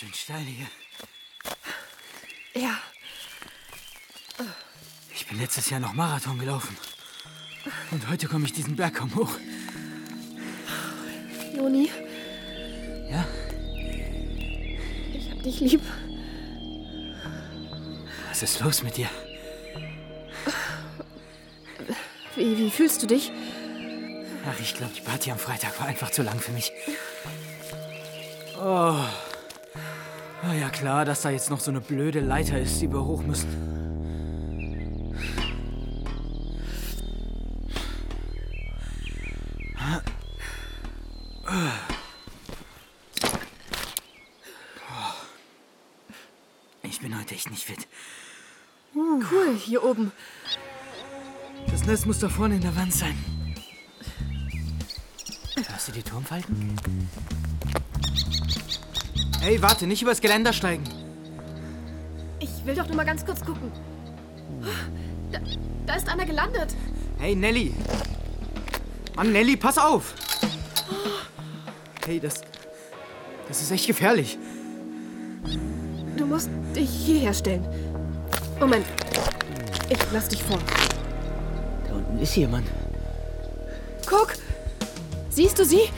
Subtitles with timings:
[0.00, 0.66] schön steil hier.
[2.54, 2.78] Ja.
[5.14, 6.74] Ich bin letztes Jahr noch Marathon gelaufen.
[7.90, 9.32] Und heute komme ich diesen Berg kaum hoch.
[11.54, 11.90] Joni,
[13.10, 13.26] Ja?
[15.12, 15.82] ich hab dich lieb.
[18.30, 19.10] Was ist los mit dir?
[22.36, 23.30] Wie, wie fühlst du dich?
[24.48, 26.72] Ach, ich glaube, die Party am Freitag war einfach zu lang für mich.
[28.58, 29.04] Oh.
[30.50, 30.58] Oh.
[30.58, 33.48] Ja klar, dass da jetzt noch so eine blöde Leiter ist, die wir hoch müssen.
[46.82, 47.88] Ich bin heute echt nicht fit.
[48.94, 50.12] Cool, hier oben.
[51.70, 53.16] Das Nest muss da vorne in der Wand sein.
[55.66, 56.76] Hörst du die Turmfalten?
[59.40, 60.84] Hey, warte, nicht übers Geländer steigen.
[62.40, 63.72] Ich will doch nur mal ganz kurz gucken.
[65.32, 65.38] Da,
[65.86, 66.74] da ist einer gelandet.
[67.18, 67.74] Hey, Nelly.
[69.16, 70.14] Mann, Nelly, pass auf.
[72.04, 72.42] Hey, das...
[73.48, 74.38] Das ist echt gefährlich.
[76.16, 77.66] Du musst dich hierher stellen.
[78.60, 78.86] Moment.
[79.88, 80.58] Ich lass dich vor.
[81.88, 82.66] Da unten ist jemand.
[84.06, 84.34] Guck!
[85.30, 85.88] Siehst du sie?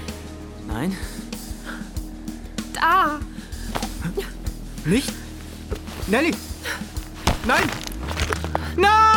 [0.67, 0.97] Nein?
[2.73, 3.19] Da!
[4.85, 5.13] Nicht?
[6.09, 6.33] Nelly!
[7.47, 7.63] Nein!
[8.77, 9.13] Nein!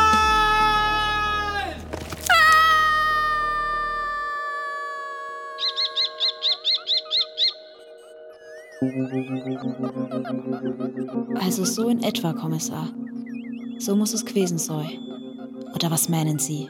[11.41, 12.89] Also so in etwa, Kommissar.
[13.80, 14.99] So muss es gewesen sein.
[15.73, 16.69] Oder was meinen Sie?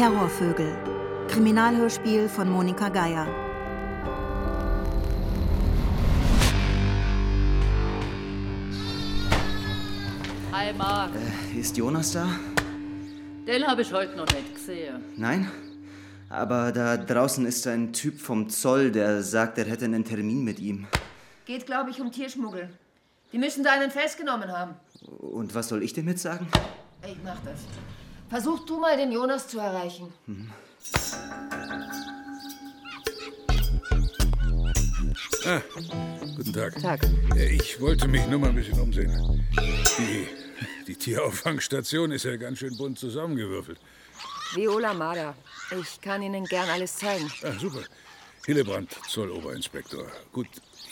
[0.00, 0.72] Terrorvögel.
[1.28, 3.26] Kriminalhörspiel von Monika Geier.
[10.52, 11.10] Hi Marc,
[11.54, 12.26] Ist Jonas da?
[13.46, 15.04] den habe ich heute noch nicht gesehen.
[15.18, 15.50] Nein?
[16.30, 20.60] Aber da draußen ist ein Typ vom Zoll, der sagt, er hätte einen Termin mit
[20.60, 20.86] ihm.
[21.44, 22.70] Geht, glaube ich, um Tierschmuggel.
[23.34, 24.76] Die müssen da einen festgenommen haben.
[25.18, 26.48] Und was soll ich dem jetzt sagen?
[27.06, 27.60] Ich mach das.
[28.30, 30.12] Versuch du mal, den Jonas zu erreichen.
[35.46, 35.60] Ah,
[36.36, 36.80] guten Tag.
[36.80, 37.00] Tag.
[37.36, 39.10] Äh, Ich wollte mich nur mal ein bisschen umsehen.
[39.98, 40.28] Die,
[40.86, 43.78] die Tierauffangstation ist ja ganz schön bunt zusammengewürfelt.
[44.54, 45.34] Viola Mader.
[45.80, 47.30] Ich kann Ihnen gern alles zeigen.
[47.42, 47.82] Ah, super.
[48.46, 50.06] Hillebrand, Zolloberinspektor.
[50.32, 50.48] Gut,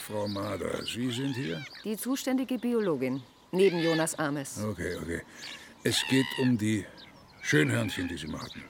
[0.07, 1.63] Frau Mader, Sie sind hier?
[1.83, 3.21] Die zuständige Biologin.
[3.51, 4.59] Neben Jonas Ames.
[4.63, 5.21] Okay, okay.
[5.83, 6.85] Es geht um die
[7.41, 8.63] Schönhörnchen, die Sie mal hatten.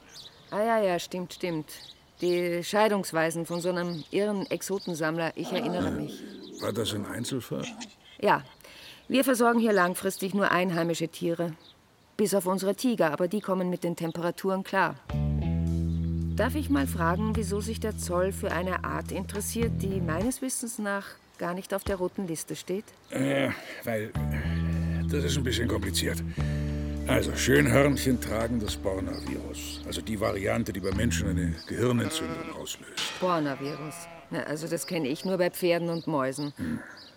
[0.51, 1.71] Ah ja, ja, stimmt, stimmt.
[2.21, 5.31] Die Scheidungsweisen von so einem irren Exotensammler.
[5.35, 6.21] Ich erinnere mich.
[6.61, 7.65] War das ein Einzelfall?
[8.19, 8.43] Ja,
[9.07, 11.53] wir versorgen hier langfristig nur einheimische Tiere.
[12.17, 14.95] Bis auf unsere Tiger, aber die kommen mit den Temperaturen klar.
[16.35, 20.79] Darf ich mal fragen, wieso sich der Zoll für eine Art interessiert, die meines Wissens
[20.79, 21.05] nach
[21.37, 22.85] gar nicht auf der roten Liste steht?
[23.09, 23.49] Äh,
[23.83, 26.21] weil äh, das ist ein bisschen kompliziert.
[27.09, 29.81] Also, Schönhörnchen tragen das Borna-Virus.
[29.87, 33.19] Also die Variante, die bei Menschen eine Gehirnentzündung auslöst.
[33.19, 33.95] Borna-Virus.
[34.29, 36.53] Na, also das kenne ich nur bei Pferden und Mäusen.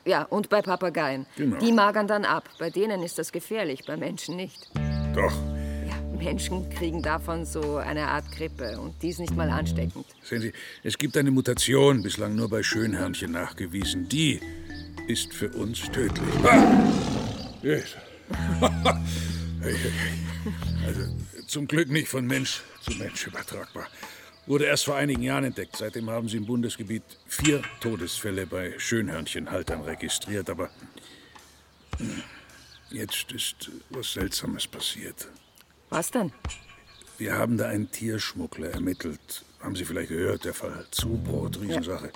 [0.07, 1.27] Ja, und bei Papageien.
[1.37, 1.59] Genau.
[1.59, 2.49] Die magern dann ab.
[2.59, 4.71] Bei denen ist das gefährlich, bei Menschen nicht.
[5.15, 5.35] Doch,
[5.87, 10.07] Ja, Menschen kriegen davon so eine Art Grippe und die ist nicht mal ansteckend.
[10.23, 14.09] sehen Sie, es gibt eine Mutation, bislang nur bei Schönhörnchen nachgewiesen.
[14.09, 14.41] Die
[15.07, 16.35] ist für uns tödlich.
[16.45, 16.83] Ah!
[20.87, 21.03] Also,
[21.47, 23.87] zum Glück nicht von Mensch zu Mensch übertragbar.
[24.47, 25.77] Wurde erst vor einigen Jahren entdeckt.
[25.77, 30.51] Seitdem haben sie im Bundesgebiet vier Todesfälle bei Schönhörnchenhaltern registriert.
[30.51, 30.71] Aber
[31.99, 32.23] hm,
[32.91, 35.29] jetzt ist was Seltsames passiert.
[35.91, 36.33] Was denn?
[37.19, 39.45] Wir haben da einen Tierschmuggler ermittelt.
[39.61, 42.11] Haben Sie vielleicht gehört, der Fall Zubrot, Riesensache.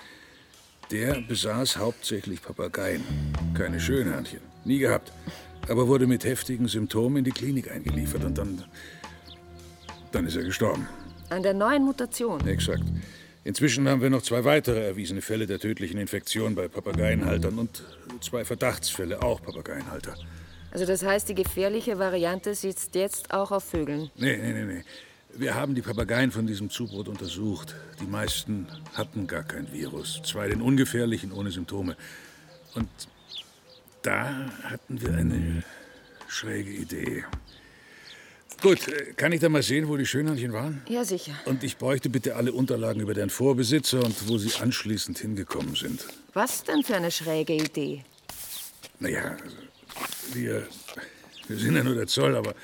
[0.90, 3.04] Der besaß hauptsächlich Papageien,
[3.54, 4.40] keine Schönhörnchen.
[4.64, 5.12] Nie gehabt.
[5.68, 8.64] Aber wurde mit heftigen Symptomen in die Klinik eingeliefert und dann.
[10.12, 10.88] Dann ist er gestorben.
[11.30, 12.46] An der neuen Mutation.
[12.46, 12.84] Exakt.
[13.44, 17.82] Inzwischen haben wir noch zwei weitere erwiesene Fälle der tödlichen Infektion bei Papageienhaltern und
[18.20, 20.14] zwei Verdachtsfälle, auch Papageienhalter.
[20.72, 24.10] Also das heißt, die gefährliche Variante sitzt jetzt auch auf Vögeln.
[24.16, 24.84] Nee, nee, nee, nee.
[25.38, 27.74] Wir haben die Papageien von diesem Zubrot untersucht.
[28.00, 30.20] Die meisten hatten gar kein Virus.
[30.24, 31.96] Zwei den ungefährlichen ohne Symptome.
[32.74, 32.88] Und
[34.06, 35.64] da hatten wir eine
[36.28, 37.24] schräge Idee.
[38.62, 38.78] Gut,
[39.16, 40.82] kann ich da mal sehen, wo die Schönhörnchen waren?
[40.88, 41.34] Ja, sicher.
[41.44, 46.06] Und ich bräuchte bitte alle Unterlagen über deren Vorbesitzer und wo sie anschließend hingekommen sind.
[46.32, 48.04] Was denn für eine schräge Idee?
[48.98, 49.56] Naja, also,
[50.32, 50.66] wir,
[51.48, 52.54] wir sind ja nur der Zoll, aber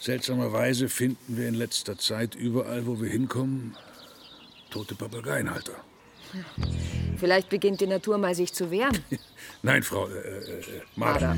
[0.00, 3.76] seltsamerweise finden wir in letzter Zeit überall, wo wir hinkommen,
[4.70, 5.74] tote Papageienhalter.
[7.16, 8.98] Vielleicht beginnt die Natur mal sich zu wehren.
[9.62, 10.62] Nein, Frau äh, äh,
[10.96, 11.36] Marder.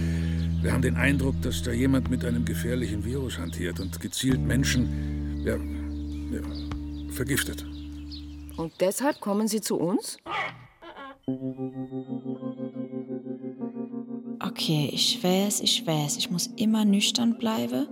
[0.63, 5.45] Wir haben den Eindruck, dass da jemand mit einem gefährlichen Virus hantiert und gezielt Menschen
[5.45, 7.65] ja, ja, vergiftet.
[8.57, 10.19] Und deshalb kommen Sie zu uns?
[14.41, 17.89] Okay, ich weiß, ich weiß, ich muss immer nüchtern bleiben.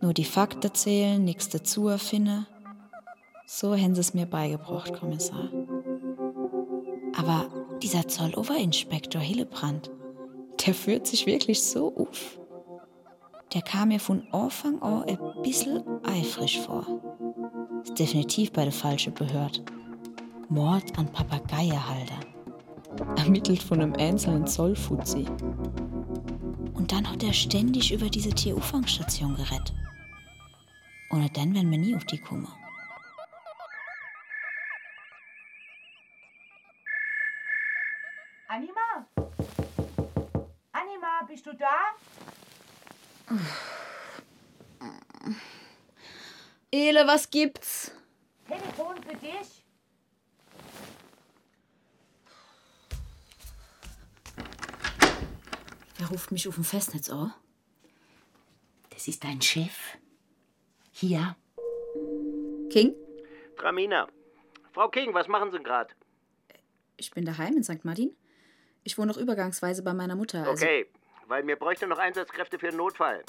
[0.00, 2.46] Nur die Fakten zählen, nichts dazu erfinden.
[3.46, 5.50] So haben sie es mir beigebracht, Kommissar.
[7.16, 7.46] Aber
[7.82, 9.90] dieser Zolloberinspektor Hillebrand,
[10.66, 12.38] der führt sich wirklich so auf.
[13.52, 16.86] Der kam mir von Anfang an ein bisschen eifrig vor.
[17.84, 19.60] Ist definitiv bei der falschen Behörde.
[20.48, 22.20] Mord an Papageierhalter.
[23.16, 25.26] Ermittelt von einem einzelnen Zollfuzzi.
[26.74, 29.74] Und dann hat er ständig über diese Tieruffangstation gerettet.
[31.10, 32.48] Ohne dann wären wir nie auf die kommen.
[41.44, 41.94] Bist du da?
[46.70, 47.92] Ele, was gibt's?
[48.46, 49.64] Telefon für dich?
[55.98, 57.32] Wer ruft mich auf dem Festnetz an?
[58.90, 59.96] Das ist dein Chef.
[60.92, 61.36] Hier.
[62.70, 62.94] King?
[63.56, 64.08] Tramina.
[64.72, 65.94] Frau King, was machen Sie gerade?
[66.96, 67.84] Ich bin daheim in St.
[67.84, 68.16] Martin.
[68.82, 70.46] Ich wohne noch übergangsweise bei meiner Mutter.
[70.46, 70.86] Also Okay,
[71.28, 73.22] weil mir bräuchte noch Einsatzkräfte für einen Notfall.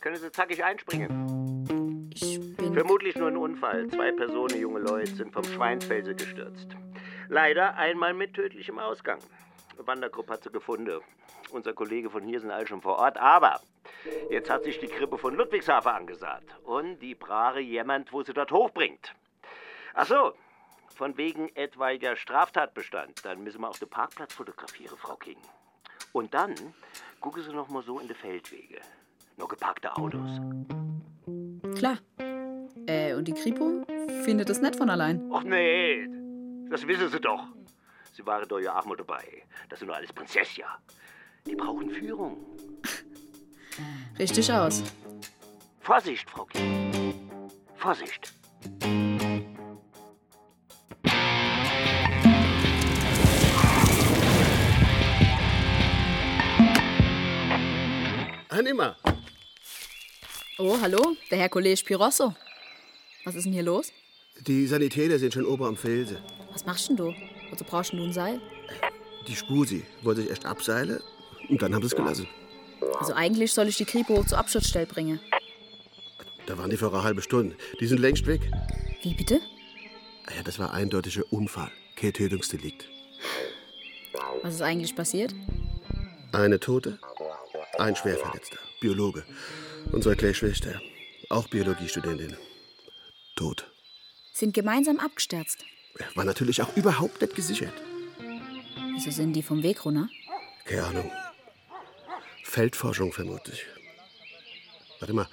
[0.00, 2.10] Können Sie zackig einspringen?
[2.14, 2.74] Ich bin.
[2.74, 3.88] Vermutlich nur ein Unfall.
[3.88, 6.68] Zwei Personen, junge Leute, sind vom Schweinsfelse gestürzt.
[7.28, 9.18] Leider einmal mit tödlichem Ausgang.
[9.78, 11.00] Wandergruppe hat sie gefunden.
[11.50, 13.18] Unser Kollege von hier sind alle schon vor Ort.
[13.18, 13.60] Aber
[14.30, 16.54] jetzt hat sich die Krippe von Ludwigshafen angesagt.
[16.64, 19.14] Und die Brare jemand, wo sie dort hochbringt.
[19.94, 20.32] Ach so,
[20.94, 23.24] von wegen etwaiger Straftatbestand.
[23.24, 25.38] Dann müssen wir auch den Parkplatz fotografieren, Frau King.
[26.16, 26.54] Und dann
[27.20, 28.80] gucken Sie noch mal so in die Feldwege.
[29.36, 30.40] Noch geparkte Autos.
[31.76, 31.98] Klar.
[32.86, 33.84] Äh, und die Kripo
[34.24, 35.30] findet es nicht von allein.
[35.30, 36.08] Ach nee,
[36.70, 37.44] das wissen Sie doch.
[38.14, 39.42] Sie waren doch ja auch mal dabei.
[39.68, 40.64] Das sind nur alles Prinzesschen.
[41.44, 42.46] Die brauchen Führung.
[44.18, 44.84] Richtig aus.
[45.80, 47.20] Vorsicht, Frau King.
[47.74, 48.32] Vorsicht.
[58.56, 58.96] Anima,
[60.58, 62.34] Oh, hallo, der Herr Kollege Pirosso.
[63.26, 63.92] Was ist denn hier los?
[64.46, 66.16] die Sanitäter sind schon oben am Felsen.
[66.54, 67.14] Was machst denn du?
[67.50, 68.40] Wozu brauchst du ein Seil?
[69.28, 71.00] Die Spusi wollte sich erst abseilen
[71.50, 72.26] und dann haben sie es gelassen.
[72.98, 75.20] Also eigentlich soll ich die Kripo hoch zur Abschutzstelle bringen.
[76.46, 77.56] Da waren die vor einer halben Stunde.
[77.78, 78.40] Die sind längst weg.
[79.02, 79.38] Wie bitte?
[80.28, 81.70] Ah Ja, das war eindeutiger Unfall.
[81.94, 82.88] Kein Tötungsdelikt.
[84.42, 85.34] Was ist eigentlich passiert?
[86.32, 86.98] Eine Tote,
[87.78, 89.24] ein Schwerverletzter, Biologe.
[89.92, 90.80] Unsere kleine Schwester,
[91.28, 92.36] auch Biologiestudentin.
[93.36, 93.70] Tot.
[94.32, 95.64] Sind gemeinsam abgestürzt.
[96.14, 97.72] War natürlich auch überhaupt nicht gesichert.
[98.94, 100.08] Wieso sind die vom Weg runter?
[100.64, 101.10] Keine Ahnung.
[102.44, 103.66] Feldforschung vermutlich.
[105.00, 105.28] Warte mal,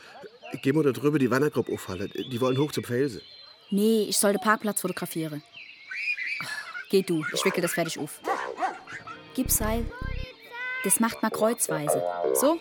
[0.62, 2.12] geh mal da drüber die Wandergruppe aufhalten.
[2.30, 3.22] Die wollen hoch zum Felsen.
[3.70, 5.44] Nee, ich soll den Parkplatz fotografieren.
[6.90, 8.20] Geh du, ich wickel das fertig auf.
[9.34, 9.86] Gib Seil.
[10.84, 12.02] Das macht man kreuzweise.
[12.34, 12.60] So.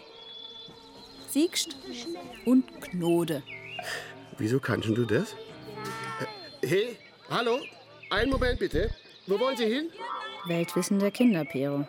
[1.29, 1.77] Siegst
[2.45, 3.43] und Knode.
[4.39, 5.33] Wieso kannst du das?
[6.61, 6.97] Äh, Hey,
[7.31, 7.59] hallo?
[8.11, 8.91] Einen Moment bitte.
[9.27, 9.91] Wo wollen Sie hin?
[10.47, 11.87] Weltwissen der Kinderpero.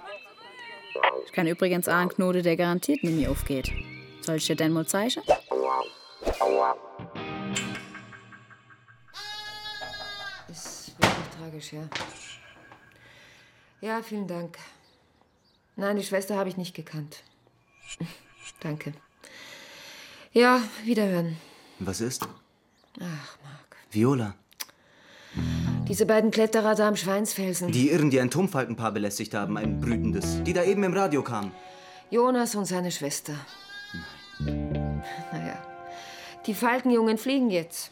[1.25, 3.71] Ich kann übrigens auch einen Knode, der garantiert nicht mehr aufgeht.
[4.21, 5.21] Soll ich dir denn mal zeigen?
[10.49, 11.87] Ist wirklich tragisch, ja.
[13.81, 14.57] Ja, vielen Dank.
[15.75, 17.24] Nein, die Schwester habe ich nicht gekannt.
[18.60, 18.94] Danke.
[20.32, 21.38] Ja, wiederhören.
[21.80, 22.27] Was ist?
[23.00, 23.77] Ach, Marc.
[23.92, 24.36] Viola.
[25.88, 27.72] Diese beiden Kletterer da am Schweinsfelsen.
[27.72, 30.44] Die Irren, die ein Turmfalkenpaar belästigt haben, ein brütendes.
[30.44, 31.51] Die da eben im Radio kamen.
[32.10, 33.34] Jonas und seine Schwester.
[34.39, 35.58] Naja,
[36.46, 37.92] die Falkenjungen fliegen jetzt.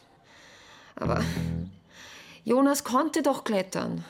[0.96, 1.22] Aber
[2.44, 4.04] Jonas konnte doch klettern.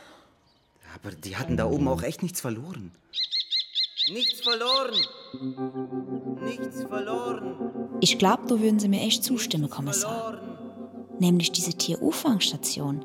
[0.94, 2.92] Aber die hatten da oben auch echt nichts verloren.
[4.10, 4.94] Nichts verloren.
[6.42, 7.98] Nichts verloren.
[8.00, 10.40] Ich glaube, da würden Sie mir echt zustimmen, Kommissar.
[11.20, 13.04] Nämlich diese Tierauffangstation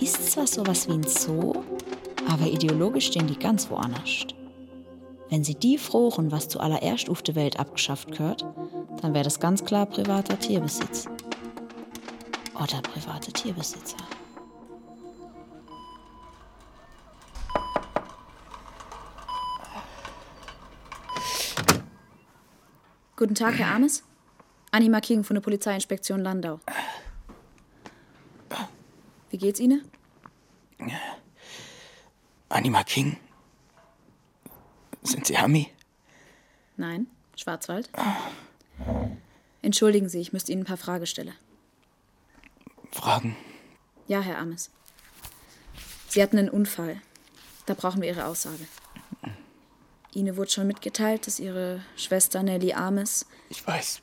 [0.00, 1.54] ist zwar sowas wie ein Zoo,
[2.28, 4.26] aber ideologisch stehen die ganz woanders.
[5.30, 8.44] Wenn Sie die frohen, was zuallererst auf der Welt abgeschafft gehört,
[9.00, 11.06] dann wäre das ganz klar privater Tierbesitz.
[12.54, 13.96] Oder private Tierbesitzer.
[23.16, 24.02] Guten Tag, Herr Ames.
[24.72, 26.58] Anima King von der Polizeiinspektion Landau.
[29.30, 29.88] Wie geht's Ihnen?
[32.48, 33.16] Anima King?
[35.04, 35.70] Sind Sie Hami?
[36.76, 37.06] Nein,
[37.36, 37.88] Schwarzwald.
[39.62, 41.34] Entschuldigen Sie, ich müsste Ihnen ein paar Fragen stellen.
[42.90, 43.36] Fragen?
[44.08, 44.70] Ja, Herr Ames.
[46.08, 47.00] Sie hatten einen Unfall.
[47.66, 48.66] Da brauchen wir Ihre Aussage.
[50.16, 53.26] Ihnen wurde schon mitgeteilt, dass Ihre Schwester Nelly Ames.
[53.48, 54.00] Ich weiß.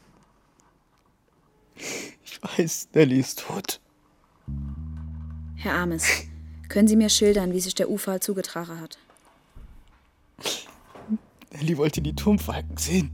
[2.24, 3.80] Ich weiß, Nelly ist tot.
[5.56, 6.06] Herr Ames,
[6.70, 8.98] können Sie mir schildern, wie sich der Unfall zugetragen hat?
[11.52, 13.12] Nelly wollte die Turmfalken sehen.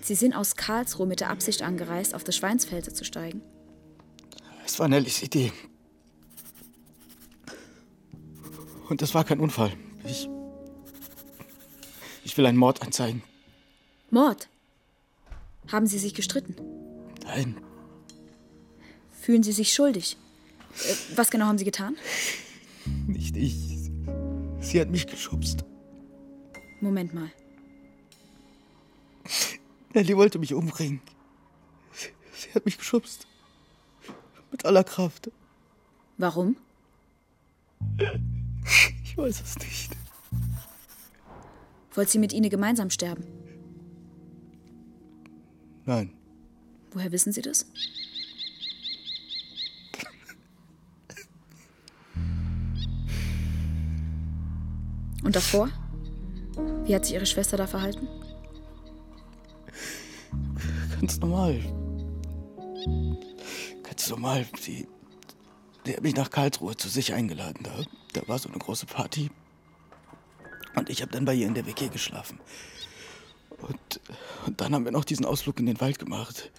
[0.00, 3.42] Sie sind aus Karlsruhe mit der Absicht angereist, auf das Schweinsfelde zu steigen.
[4.64, 5.52] Es war Nellys Idee.
[8.88, 9.72] Und das war kein Unfall.
[10.04, 10.28] Ich.
[12.24, 13.22] Ich will einen Mord anzeigen.
[14.10, 14.48] Mord?
[15.70, 16.56] Haben Sie sich gestritten?
[17.24, 17.60] Nein.
[19.10, 20.16] Fühlen Sie sich schuldig?
[20.74, 21.96] Äh, was genau haben Sie getan?
[23.06, 23.90] Nicht ich.
[24.60, 25.64] Sie hat mich geschubst.
[26.80, 27.30] Moment mal.
[29.92, 31.00] Nelly wollte mich umbringen.
[31.92, 33.26] Sie, sie hat mich geschubst.
[34.50, 35.30] Mit aller Kraft.
[36.16, 36.56] Warum?
[39.04, 39.96] Ich weiß es nicht.
[41.94, 43.24] Wollte sie mit Ihnen gemeinsam sterben?
[45.84, 46.12] Nein.
[46.92, 47.66] Woher wissen Sie das?
[55.24, 55.68] Und davor?
[56.84, 58.08] Wie hat sich Ihre Schwester da verhalten?
[61.00, 61.60] Ganz normal.
[63.82, 64.46] Ganz normal.
[64.58, 64.86] Sie,
[65.88, 67.62] die hat mich nach Karlsruhe zu sich eingeladen.
[67.62, 67.72] Da,
[68.12, 69.30] da war so eine große Party.
[70.76, 72.38] Und ich habe dann bei ihr in der WG geschlafen.
[73.62, 74.00] Und,
[74.46, 76.52] und dann haben wir noch diesen Ausflug in den Wald gemacht.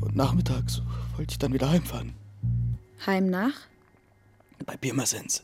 [0.00, 0.82] Und nachmittags
[1.16, 2.14] wollte ich dann wieder heimfahren.
[3.06, 3.54] Heim nach?
[4.64, 5.42] Bei Pirmasens.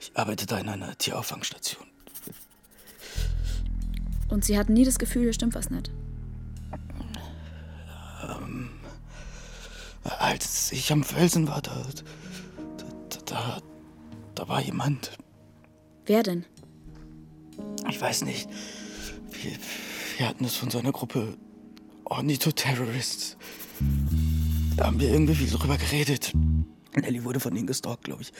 [0.00, 1.86] Ich arbeitete in einer Tierauffangstation.
[4.28, 5.90] Und Sie hatten nie das Gefühl, hier stimmt was nicht?
[10.18, 11.84] Als ich am Felsen war, da,
[13.08, 13.62] da, da,
[14.34, 15.12] da war jemand.
[16.04, 16.44] Wer denn?
[17.88, 18.48] Ich weiß nicht.
[19.42, 19.52] Wir,
[20.18, 21.36] wir hatten es von so einer Gruppe
[22.04, 23.36] Ornitho-Terrorists.
[24.76, 26.32] Da haben wir irgendwie viel drüber geredet.
[26.94, 28.32] Nelly wurde von ihnen gestalkt, glaube ich.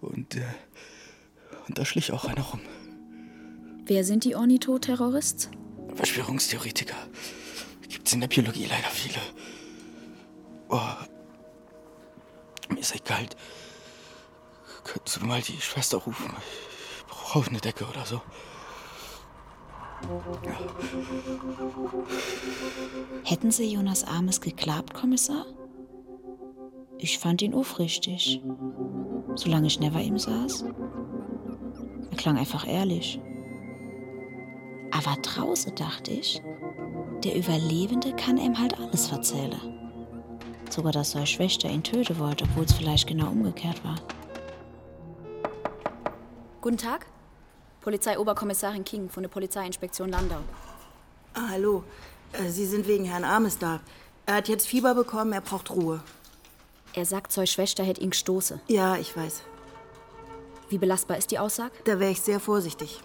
[0.00, 0.42] Und, äh,
[1.66, 2.60] und da schlich auch einer rum.
[3.84, 5.50] Wer sind die Ornitho-Terrorists?
[5.94, 6.96] Verschwörungstheoretiker.
[7.88, 9.18] Gibt's in der Biologie leider viele.
[10.70, 10.80] Oh,
[12.68, 13.36] mir ist kalt.
[14.84, 16.30] Könntest du mal die Schwester rufen?
[16.98, 18.20] Ich brauche eine Decke oder so.
[23.24, 25.46] Hätten Sie Jonas Armes geklappt, Kommissar?
[26.98, 28.42] Ich fand ihn aufrichtig.
[29.34, 30.64] Solange ich neben ihm saß.
[32.10, 33.20] Er klang einfach ehrlich.
[34.90, 36.42] Aber draußen dachte ich,
[37.24, 39.87] der Überlebende kann ihm halt alles erzählen.
[40.70, 43.96] Sogar, dass seine Schwester ihn töten wollte, obwohl es vielleicht genau umgekehrt war.
[46.60, 47.06] Guten Tag.
[47.80, 50.40] Polizeioberkommissarin King von der Polizeiinspektion Landau.
[51.34, 51.84] Ah, hallo.
[52.32, 53.80] Äh, Sie sind wegen Herrn Ames da.
[54.26, 56.00] Er hat jetzt Fieber bekommen, er braucht Ruhe.
[56.92, 58.60] Er sagt, seine Schwester hätte ihn gestoßen.
[58.66, 59.42] Ja, ich weiß.
[60.68, 61.72] Wie belastbar ist die Aussage?
[61.84, 63.00] Da wäre ich sehr vorsichtig.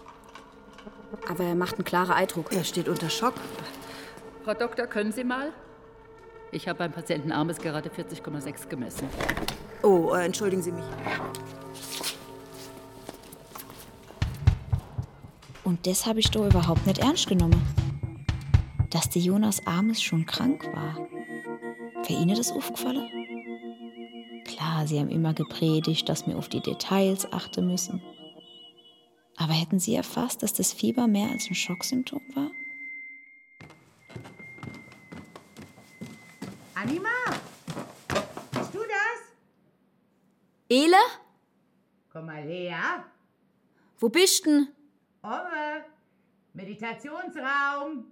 [1.28, 2.52] Aber er macht einen klaren Eindruck.
[2.52, 3.34] Er steht unter Schock.
[4.44, 5.52] Frau Doktor, können Sie mal?
[6.54, 9.08] Ich habe beim Patienten Armes gerade 40,6 gemessen.
[9.82, 10.84] Oh, äh, entschuldigen Sie mich.
[15.64, 17.60] Und das habe ich doch überhaupt nicht ernst genommen.
[18.90, 20.94] Dass der Jonas Armes schon krank war.
[22.06, 23.10] Wäre Ihnen das aufgefallen?
[24.44, 28.00] Klar, Sie haben immer gepredigt, dass wir auf die Details achten müssen.
[29.36, 32.52] Aber hätten Sie erfasst, dass das Fieber mehr als ein Schocksymptom war?
[36.74, 37.08] Anima?
[38.52, 39.20] Bist du das?
[40.68, 40.96] Ele?
[42.12, 43.04] Komm mal her.
[43.98, 44.68] Wo bist denn?
[45.22, 45.84] Omme,
[46.52, 48.06] Meditationsraum.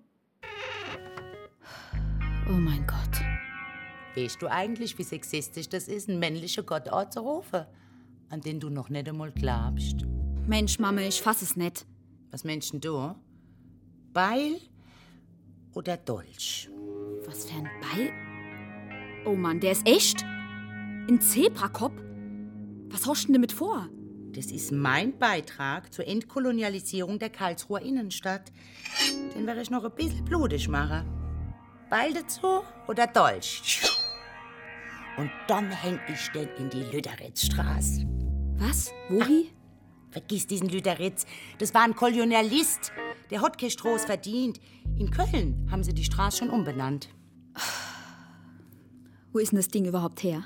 [2.49, 2.99] Oh mein Gott.
[4.14, 7.66] Weißt du eigentlich, wie sexistisch das ist, einen männlichen Gottort zu rufen,
[8.28, 10.04] an den du noch nicht einmal glaubst?
[10.47, 11.87] Mensch, Mama, ich fass es nicht.
[12.31, 13.14] Was meinst denn du?
[14.12, 14.61] Beil
[15.75, 16.69] oder Dolch?
[17.26, 18.22] Was für ein Ball?
[19.25, 20.25] Oh Mann, der ist echt?
[20.25, 21.95] Ein Zebrakopf?
[22.91, 23.88] Was hast du denn damit vor?
[24.33, 28.50] Das ist mein Beitrag zur Entkolonialisierung der Karlsruher Innenstadt.
[29.37, 31.07] Den werde ich noch ein bisschen blutig machen.
[31.88, 33.83] Beil dazu oder Dolch?
[35.19, 38.05] Und dann häng ich den in die Lüderitzstraße.
[38.57, 38.93] Was?
[39.09, 39.52] Wohi?
[40.11, 41.26] Vergiss diesen Lüderitz.
[41.59, 42.93] Das war ein Kolonialist.
[43.31, 44.59] Der hat keine Straße verdient.
[44.99, 47.09] In Köln haben sie die Straße schon umbenannt.
[49.33, 50.45] Wo ist denn das Ding überhaupt her?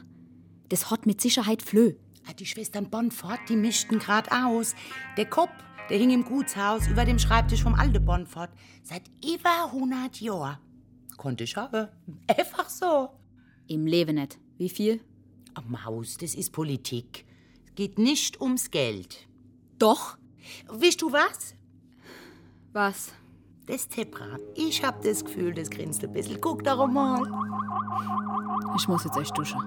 [0.69, 1.95] Das hat mit Sicherheit Flö.
[2.28, 4.75] Ah, Die Schwestern Bonfort, die mischten grad aus.
[5.16, 5.52] Der Kopf,
[5.90, 8.50] der hing im Gutshaus über dem Schreibtisch vom alten Bonfort.
[8.83, 10.59] Seit über 100 Jahren.
[11.16, 11.88] Konnte ich haben.
[12.26, 13.11] Einfach so.
[13.69, 14.38] Im Leben nicht.
[14.59, 15.00] Wie viel?
[15.59, 17.25] Oh, Maus, das ist Politik.
[17.66, 19.26] Es geht nicht ums Geld.
[19.78, 20.16] Doch.
[20.69, 21.55] Weißt du was?
[22.73, 23.12] Was?
[23.66, 24.38] Das Zebra.
[24.54, 26.40] Ich hab das Gefühl, das grinst ein bisschen.
[26.40, 27.20] Guck darum mal.
[28.76, 29.61] Ich muss jetzt echt duschen.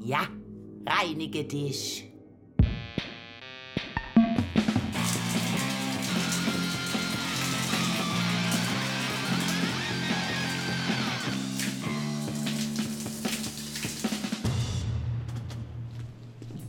[0.00, 0.28] Ja,
[0.86, 2.10] reinige dich.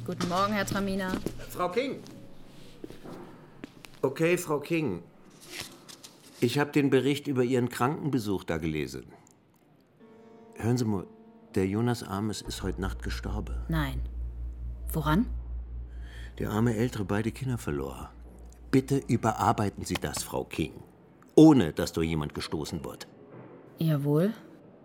[0.06, 1.12] Guten Morgen, Herr Tramina.
[1.50, 2.00] Frau King.
[4.02, 5.04] Okay, Frau King.
[6.42, 9.06] Ich habe den Bericht über Ihren Krankenbesuch da gelesen.
[10.56, 11.06] Hören Sie mal,
[11.56, 13.56] der Jonas Armes ist heute Nacht gestorben.
[13.70, 14.02] Nein.
[14.92, 15.28] Woran?
[16.40, 18.12] Der arme Ältere beide Kinder verlor.
[18.72, 20.74] Bitte überarbeiten Sie das, Frau King.
[21.36, 23.08] Ohne, dass durch jemand gestoßen wird.
[23.78, 24.34] Jawohl.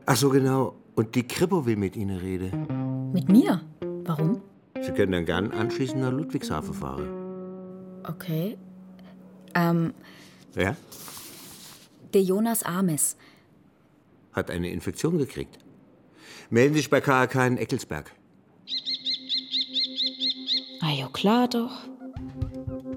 [0.06, 0.76] Ach so, genau.
[0.94, 3.10] Und die Kripo will mit Ihnen reden.
[3.12, 3.60] Mit mir?
[4.04, 4.42] Warum?
[4.80, 8.00] Sie können dann gern anschließend nach Ludwigshafen fahren.
[8.04, 8.56] Okay.
[9.54, 9.92] Ähm,
[10.54, 10.76] Ja?
[12.14, 13.16] Der Jonas Armes.
[14.32, 15.58] Hat eine Infektion gekriegt.
[16.50, 18.12] Melden Sie sich bei KAK in Eckelsberg.
[20.80, 21.88] Ah ja, klar doch.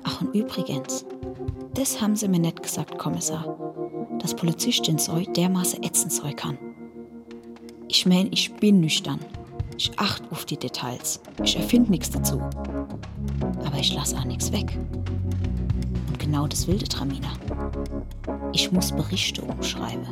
[0.03, 1.05] Ach, und übrigens,
[1.73, 3.57] das haben sie mir nicht gesagt, Kommissar.
[4.19, 6.57] Dass Polizistin Zeug dermaßen ätzend Zeug kann.
[7.87, 9.19] Ich mein, ich bin nüchtern.
[9.77, 11.19] Ich achte auf die Details.
[11.43, 12.39] Ich erfinde nichts dazu.
[13.65, 14.77] Aber ich lasse auch nichts weg.
[16.07, 17.33] Und genau das will der Tramina.
[18.51, 20.07] Ich muss Berichte umschreiben.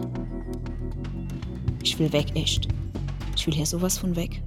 [1.83, 2.67] Ich will weg, echt.
[3.35, 4.41] Ich will hier sowas von weg.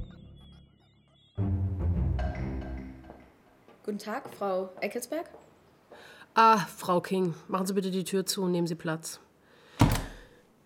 [3.85, 5.29] Guten Tag, Frau Eckelsberg.
[6.35, 9.20] Ah, Frau King, machen Sie bitte die Tür zu und nehmen Sie Platz.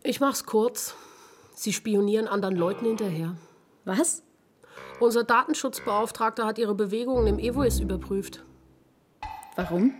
[0.03, 0.95] Ich mach's kurz.
[1.55, 3.37] Sie spionieren anderen Leuten hinterher.
[3.85, 4.23] Was?
[5.01, 8.45] Unser Datenschutzbeauftragter hat Ihre Bewegungen im EVOIS überprüft.
[9.57, 9.93] Warum?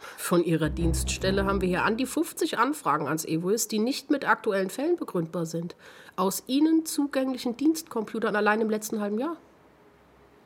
[0.00, 4.26] Von Ihrer Dienststelle haben wir hier an die 50 Anfragen ans EVOIS, die nicht mit
[4.26, 5.76] aktuellen Fällen begründbar sind.
[6.16, 9.36] Aus Ihnen zugänglichen Dienstcomputern allein im letzten halben Jahr.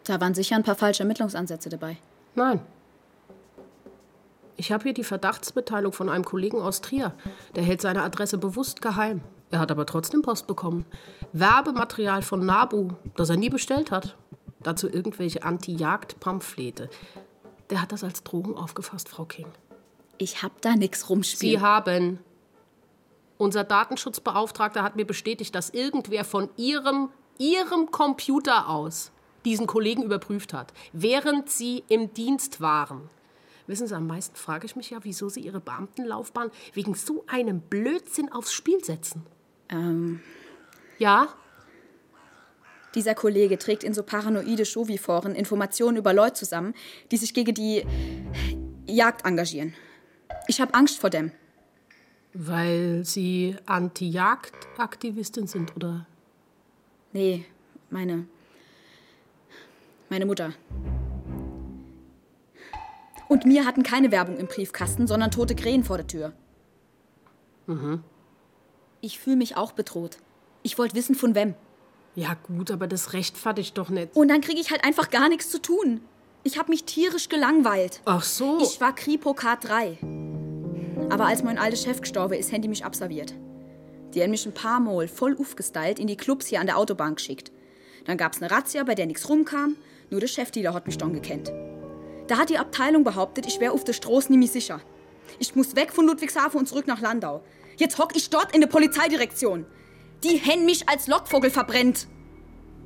[0.04, 1.96] Da waren sicher ein paar falsche Ermittlungsansätze dabei.
[2.34, 2.60] Nein.
[4.56, 7.12] Ich habe hier die Verdachtsmitteilung von einem Kollegen aus Trier.
[7.54, 9.20] Der hält seine Adresse bewusst geheim.
[9.50, 10.84] Er hat aber trotzdem Post bekommen.
[11.32, 14.16] Werbematerial von Nabu, das er nie bestellt hat.
[14.62, 16.88] Dazu irgendwelche Anti-Jagd-Pamphlete.
[17.70, 19.46] Der hat das als Drohung aufgefasst, Frau King.
[20.18, 21.58] Ich hab da nix rumspielen.
[21.58, 22.18] Sie haben.
[23.36, 29.10] Unser Datenschutzbeauftragter hat mir bestätigt, dass irgendwer von Ihrem, Ihrem Computer aus
[29.44, 33.10] diesen Kollegen überprüft hat, während Sie im Dienst waren.
[33.66, 37.60] Wissen Sie, am meisten frage ich mich ja, wieso Sie Ihre Beamtenlaufbahn wegen so einem
[37.60, 39.26] Blödsinn aufs Spiel setzen.
[39.68, 40.20] Ähm,
[40.98, 41.28] Ja?
[42.94, 46.74] Dieser Kollege trägt in so paranoide Shovi-Foren Informationen über Leute zusammen,
[47.10, 47.84] die sich gegen die
[48.86, 49.74] Jagd engagieren.
[50.46, 51.32] Ich hab Angst vor dem.
[52.32, 56.06] Weil Sie Anti-Jagd-Aktivistin sind, oder?
[57.12, 57.44] Nee,
[57.90, 58.26] meine.
[60.08, 60.52] Meine Mutter.
[63.28, 66.32] Und mir hatten keine Werbung im Briefkasten, sondern tote Krähen vor der Tür.
[67.66, 68.02] Mhm.
[69.00, 70.18] Ich fühle mich auch bedroht.
[70.62, 71.54] Ich wollte wissen, von wem.
[72.16, 74.14] Ja, gut, aber das rechtfertigt doch nicht.
[74.14, 76.00] Und dann kriege ich halt einfach gar nichts zu tun.
[76.44, 78.00] Ich habe mich tierisch gelangweilt.
[78.04, 78.58] Ach so.
[78.62, 79.96] Ich war Kripo K3.
[81.10, 83.34] Aber als mein alter Chef gestorben ist, haben die mich abserviert.
[84.14, 87.16] Die haben mich ein paar Mal voll aufgestylt in die Clubs hier an der Autobahn
[87.16, 87.50] geschickt.
[88.04, 89.76] Dann gab's eine Razzia, bei der nichts rumkam.
[90.10, 91.50] Nur der Chefdealer hat mich dann gekannt.
[92.28, 94.80] Da hat die Abteilung behauptet, ich wäre auf der Straße nie mehr sicher.
[95.38, 97.42] Ich muss weg von Ludwigshafen und zurück nach Landau.
[97.76, 99.66] Jetzt hock ich dort in der Polizeidirektion.
[100.24, 102.08] Die hätten mich als Lockvogel verbrennt.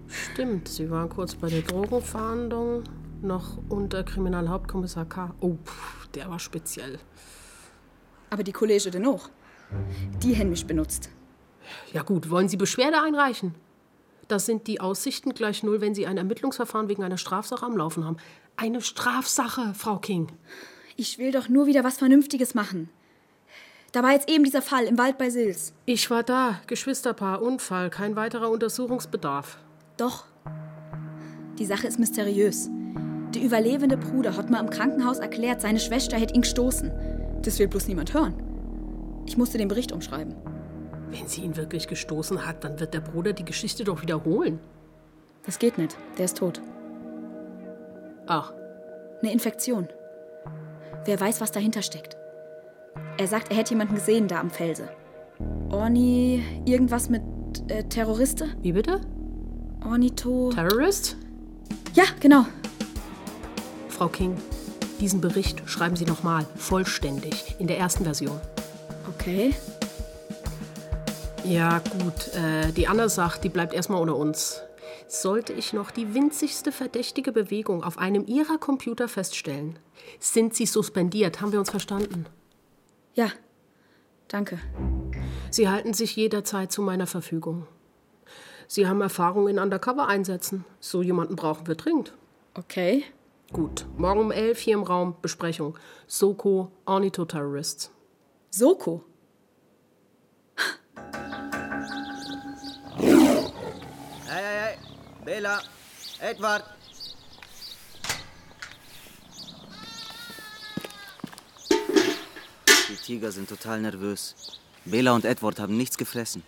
[0.09, 2.83] Stimmt, Sie waren kurz bei der Drogenfahndung,
[3.23, 5.35] noch unter Kriminalhauptkommissar K.
[5.41, 6.99] Oh, pff, der war speziell.
[8.31, 9.31] Aber die Kollege dennoch.
[10.23, 11.11] Die hätten mich benutzt.
[11.93, 13.55] Ja gut, wollen Sie Beschwerde einreichen?
[14.27, 18.05] Das sind die Aussichten gleich null, wenn Sie ein Ermittlungsverfahren wegen einer Strafsache am Laufen
[18.05, 18.17] haben.
[18.57, 20.29] Eine Strafsache, Frau King.
[20.97, 22.91] Ich will doch nur wieder was Vernünftiges machen.
[23.93, 25.73] Da war jetzt eben dieser Fall im Wald bei Sils.
[25.87, 29.59] Ich war da, Geschwisterpaar, Unfall, kein weiterer Untersuchungsbedarf.
[29.97, 30.25] Doch.
[31.59, 32.69] Die Sache ist mysteriös.
[33.35, 37.41] Der überlebende Bruder hat mir im Krankenhaus erklärt, seine Schwester hätte ihn gestoßen.
[37.43, 38.35] Das will bloß niemand hören.
[39.27, 40.35] Ich musste den Bericht umschreiben.
[41.11, 44.59] Wenn sie ihn wirklich gestoßen hat, dann wird der Bruder die Geschichte doch wiederholen.
[45.47, 45.97] Das geht nicht.
[46.19, 46.61] Der ist tot.
[48.27, 48.53] Ach.
[49.23, 49.89] Eine Infektion.
[51.07, 52.18] Wer weiß, was dahinter steckt.
[53.17, 54.89] Er sagt, er hätte jemanden gesehen da am Felse.
[55.71, 57.23] Orni, irgendwas mit
[57.69, 58.49] äh, Terroriste?
[58.63, 59.01] Wie bitte?
[59.85, 60.51] Ornito.
[60.53, 61.17] Terrorist?
[61.95, 62.47] Ja, genau.
[63.89, 64.37] Frau King,
[65.01, 68.41] diesen Bericht schreiben Sie nochmal, vollständig, in der ersten Version.
[69.09, 69.55] Okay.
[71.45, 72.35] Ja, gut.
[72.35, 74.63] Äh, die Anna sagt, die bleibt erstmal unter uns.
[75.09, 79.79] Sollte ich noch die winzigste verdächtige Bewegung auf einem Ihrer Computer feststellen,
[80.21, 81.41] sind Sie suspendiert.
[81.41, 82.27] Haben wir uns verstanden?
[83.19, 83.33] Ja.
[84.29, 84.61] Danke.
[85.51, 87.67] Sie halten sich jederzeit zu meiner Verfügung.
[88.69, 90.65] Sie haben Erfahrung in Undercover-Einsätzen.
[90.79, 92.15] So jemanden brauchen wir dringend.
[92.55, 93.03] Okay.
[93.53, 93.87] Gut.
[93.97, 95.77] Morgen um elf hier im Raum Besprechung.
[96.07, 97.91] Soko, Ornitho-Terrorists.
[98.51, 99.03] Soko?
[102.99, 103.15] Hey,
[104.27, 104.77] hey, hey.
[105.25, 105.59] Bela,
[106.21, 106.63] Edward.
[113.09, 114.35] Tiger sind total nervös.
[114.85, 116.43] Bela und Edward haben nichts gefressen.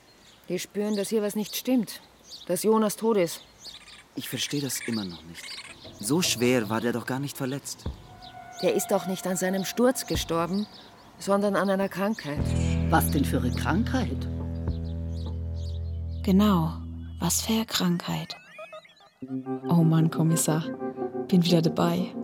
[0.51, 2.03] Die spüren, dass hier was nicht stimmt.
[2.49, 3.41] Dass Jonas tot ist.
[4.15, 5.43] Ich verstehe das immer noch nicht.
[6.01, 7.85] So schwer war der doch gar nicht verletzt.
[8.61, 10.67] Der ist doch nicht an seinem Sturz gestorben,
[11.19, 12.45] sondern an einer Krankheit.
[12.91, 14.29] Was denn für eine Krankheit?
[16.25, 16.75] Genau,
[17.21, 18.37] was für eine Krankheit.
[19.67, 20.67] Oh Mann, Kommissar,
[21.27, 22.15] bin wieder dabei.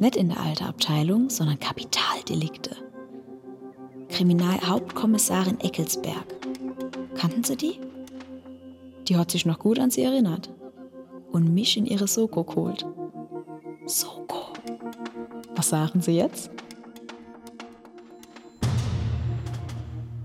[0.00, 2.87] Nicht in der alten Abteilung, sondern Kapitaldelikte.
[4.08, 6.26] Kriminalhauptkommissarin Eckelsberg.
[7.16, 7.80] Kannten Sie die?
[9.08, 10.50] Die hat sich noch gut an sie erinnert
[11.32, 12.84] und mich in ihre Soko geholt.
[13.86, 14.52] Soko.
[15.56, 16.50] Was sagen Sie jetzt?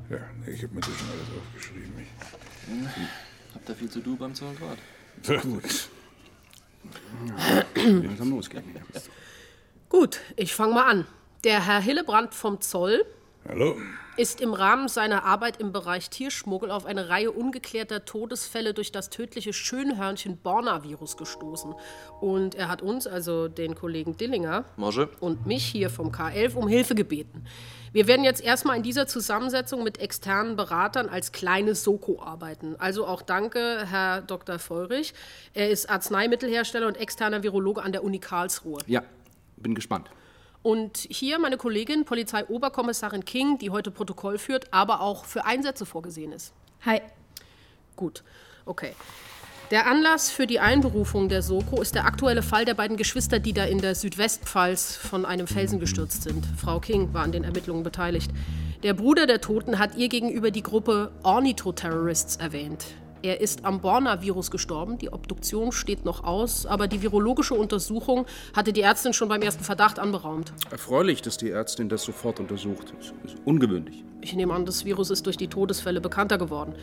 [0.09, 1.93] Ja, ich habe mir das schon alles aufgeschrieben.
[1.99, 4.77] Ich Habt ihr viel zu tun beim Zollgrad?
[5.23, 5.89] Ja, gut.
[7.75, 8.63] Langsam losgehen.
[9.89, 11.07] Gut, ich fange mal an.
[11.43, 13.05] Der Herr Hillebrand vom Zoll
[13.47, 13.75] Hallo?
[14.15, 19.09] ist im Rahmen seiner Arbeit im Bereich Tierschmuggel auf eine Reihe ungeklärter Todesfälle durch das
[19.09, 21.73] tödliche Schönhörnchen-Borna-Virus gestoßen.
[22.21, 25.09] Und er hat uns, also den Kollegen Dillinger Mosche.
[25.19, 27.45] und mich hier vom K11 um Hilfe gebeten.
[27.91, 32.75] Wir werden jetzt erstmal in dieser Zusammensetzung mit externen Beratern als kleines Soko arbeiten.
[32.77, 34.59] Also auch danke, Herr Dr.
[34.59, 35.13] Feurich.
[35.53, 38.79] Er ist Arzneimittelhersteller und externer Virologe an der Uni Karlsruhe.
[38.87, 39.03] Ja,
[39.57, 40.09] bin gespannt.
[40.63, 46.31] Und hier meine Kollegin, Polizeioberkommissarin King, die heute Protokoll führt, aber auch für Einsätze vorgesehen
[46.31, 46.53] ist.
[46.85, 47.01] Hi.
[47.95, 48.23] Gut,
[48.65, 48.93] okay.
[49.71, 53.53] Der Anlass für die Einberufung der Soko ist der aktuelle Fall der beiden Geschwister, die
[53.53, 56.45] da in der Südwestpfalz von einem Felsen gestürzt sind.
[56.57, 58.31] Frau King war an den Ermittlungen beteiligt.
[58.83, 62.85] Der Bruder der Toten hat ihr gegenüber die Gruppe Ornitho-Terrorists erwähnt.
[63.23, 64.97] Er ist am Borna-Virus gestorben.
[64.97, 69.63] Die Obduktion steht noch aus, aber die virologische Untersuchung hatte die Ärztin schon beim ersten
[69.63, 70.51] Verdacht anberaumt.
[70.71, 72.93] Erfreulich, dass die Ärztin das sofort untersucht.
[72.97, 74.03] Das ist ungewöhnlich.
[74.19, 76.75] Ich nehme an, das Virus ist durch die Todesfälle bekannter geworden.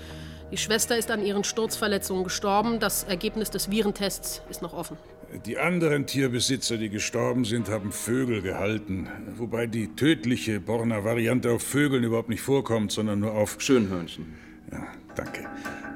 [0.51, 2.81] Die Schwester ist an ihren Sturzverletzungen gestorben.
[2.81, 4.97] Das Ergebnis des Virentests ist noch offen.
[5.45, 9.11] Die anderen Tierbesitzer, die gestorben sind, haben Vögel gehalten.
[9.37, 14.50] Wobei die tödliche Borna-Variante auf Vögeln überhaupt nicht vorkommt, sondern nur auf Schönhörnchen.
[14.73, 15.49] Ja, danke.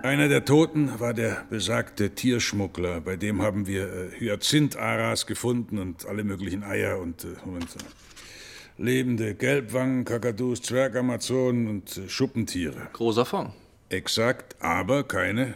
[0.02, 3.00] Einer der Toten war der besagte Tierschmuggler.
[3.00, 8.82] Bei dem haben wir äh, Hyazintharas gefunden und alle möglichen Eier und, äh, Moment, äh,
[8.82, 12.88] lebende Gelbwangen, Kakadus, Zwergamazonen und äh, Schuppentiere.
[12.92, 13.52] Großer Fond.
[13.88, 15.54] Exakt, aber keine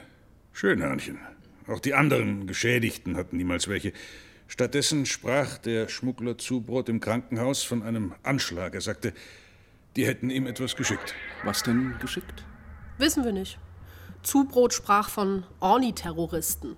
[0.53, 1.19] Schönhörnchen.
[1.67, 3.93] Auch die anderen Geschädigten hatten niemals welche.
[4.47, 8.75] Stattdessen sprach der Schmuggler Zubrot im Krankenhaus von einem Anschlag.
[8.75, 9.13] Er sagte,
[9.95, 11.15] die hätten ihm etwas geschickt.
[11.45, 12.45] Was denn geschickt?
[12.99, 13.59] Wissen wir nicht.
[14.23, 16.77] Zubrot sprach von Orni-Terroristen.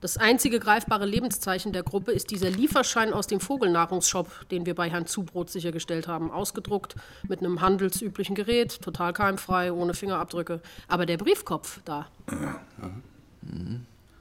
[0.00, 4.90] Das einzige greifbare Lebenszeichen der Gruppe ist dieser Lieferschein aus dem Vogelnahrungsshop, den wir bei
[4.90, 6.32] Herrn Zubrot sichergestellt haben.
[6.32, 6.96] Ausgedruckt
[7.28, 10.60] mit einem handelsüblichen Gerät, total keimfrei, ohne Fingerabdrücke.
[10.88, 12.08] Aber der Briefkopf da.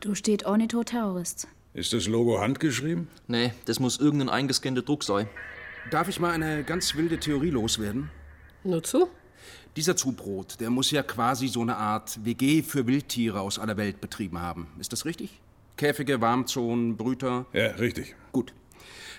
[0.01, 1.47] Du steht Ornitho-Terrorist.
[1.73, 3.07] Ist das Logo handgeschrieben?
[3.27, 5.29] Nee, das muss irgendein eingescannter Druck sein.
[5.89, 8.11] Darf ich mal eine ganz wilde Theorie loswerden?
[8.63, 9.09] Nur zu?
[9.77, 14.01] Dieser Zubrot, der muss ja quasi so eine Art WG für Wildtiere aus aller Welt
[14.01, 14.67] betrieben haben.
[14.79, 15.39] Ist das richtig?
[15.77, 17.45] Käfige, Warmzonen, Brüter?
[17.53, 18.15] Ja, richtig.
[18.33, 18.53] Gut.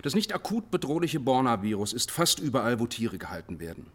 [0.02, 3.86] Das nicht akut bedrohliche Borna-Virus ist fast überall, wo Tiere gehalten werden.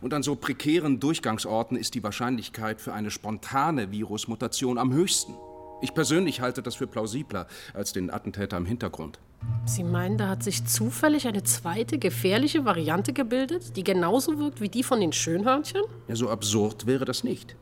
[0.00, 5.34] Und an so prekären Durchgangsorten ist die Wahrscheinlichkeit für eine spontane Virusmutation am höchsten.
[5.82, 9.18] Ich persönlich halte das für plausibler als den Attentäter im Hintergrund.
[9.66, 14.70] Sie meinen, da hat sich zufällig eine zweite gefährliche Variante gebildet, die genauso wirkt wie
[14.70, 15.82] die von den Schönhörnchen?
[16.08, 17.56] Ja, so absurd wäre das nicht.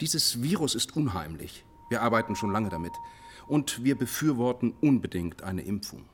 [0.00, 1.64] Dieses Virus ist unheimlich.
[1.90, 2.92] Wir arbeiten schon lange damit.
[3.46, 6.06] Und wir befürworten unbedingt eine Impfung.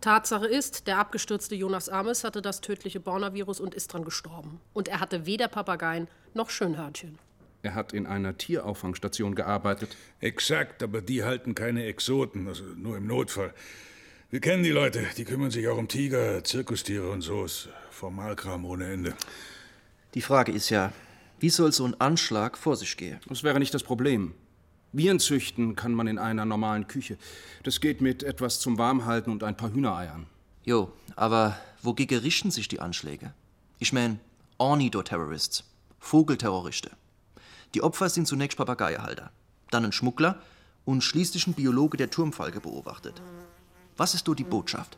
[0.00, 4.60] Tatsache ist, der abgestürzte Jonas Ames hatte das tödliche Borna-Virus und ist dran gestorben.
[4.72, 7.18] Und er hatte weder Papageien noch Schönhörnchen.
[7.62, 9.96] Er hat in einer Tierauffangstation gearbeitet.
[10.20, 13.52] Exakt, aber die halten keine Exoten, also nur im Notfall.
[14.30, 17.44] Wir kennen die Leute, die kümmern sich auch um Tiger, Zirkustiere und so.
[17.44, 19.14] Ist Formalkram ohne Ende.
[20.14, 20.92] Die Frage ist ja,
[21.40, 23.18] wie soll so ein Anschlag vor sich gehen?
[23.28, 24.34] Das wäre nicht das Problem.
[24.92, 27.18] Viren züchten kann man in einer normalen Küche.
[27.62, 30.26] Das geht mit etwas zum Warmhalten und ein paar Hühnereiern.
[30.64, 33.32] Jo, aber wogegen richten sich die Anschläge?
[33.78, 34.20] Ich mein,
[34.58, 35.64] Ornitho-Terrorists,
[36.00, 36.90] Vogelterroristen.
[37.74, 39.30] Die Opfer sind zunächst Papageiehalter,
[39.70, 40.40] dann ein Schmuggler
[40.84, 43.20] und schließlich ein Biologe, der Turmfalke beobachtet.
[43.96, 44.96] Was ist do die Botschaft?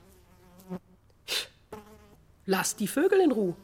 [2.47, 3.55] Lass die Vögel in Ruhe.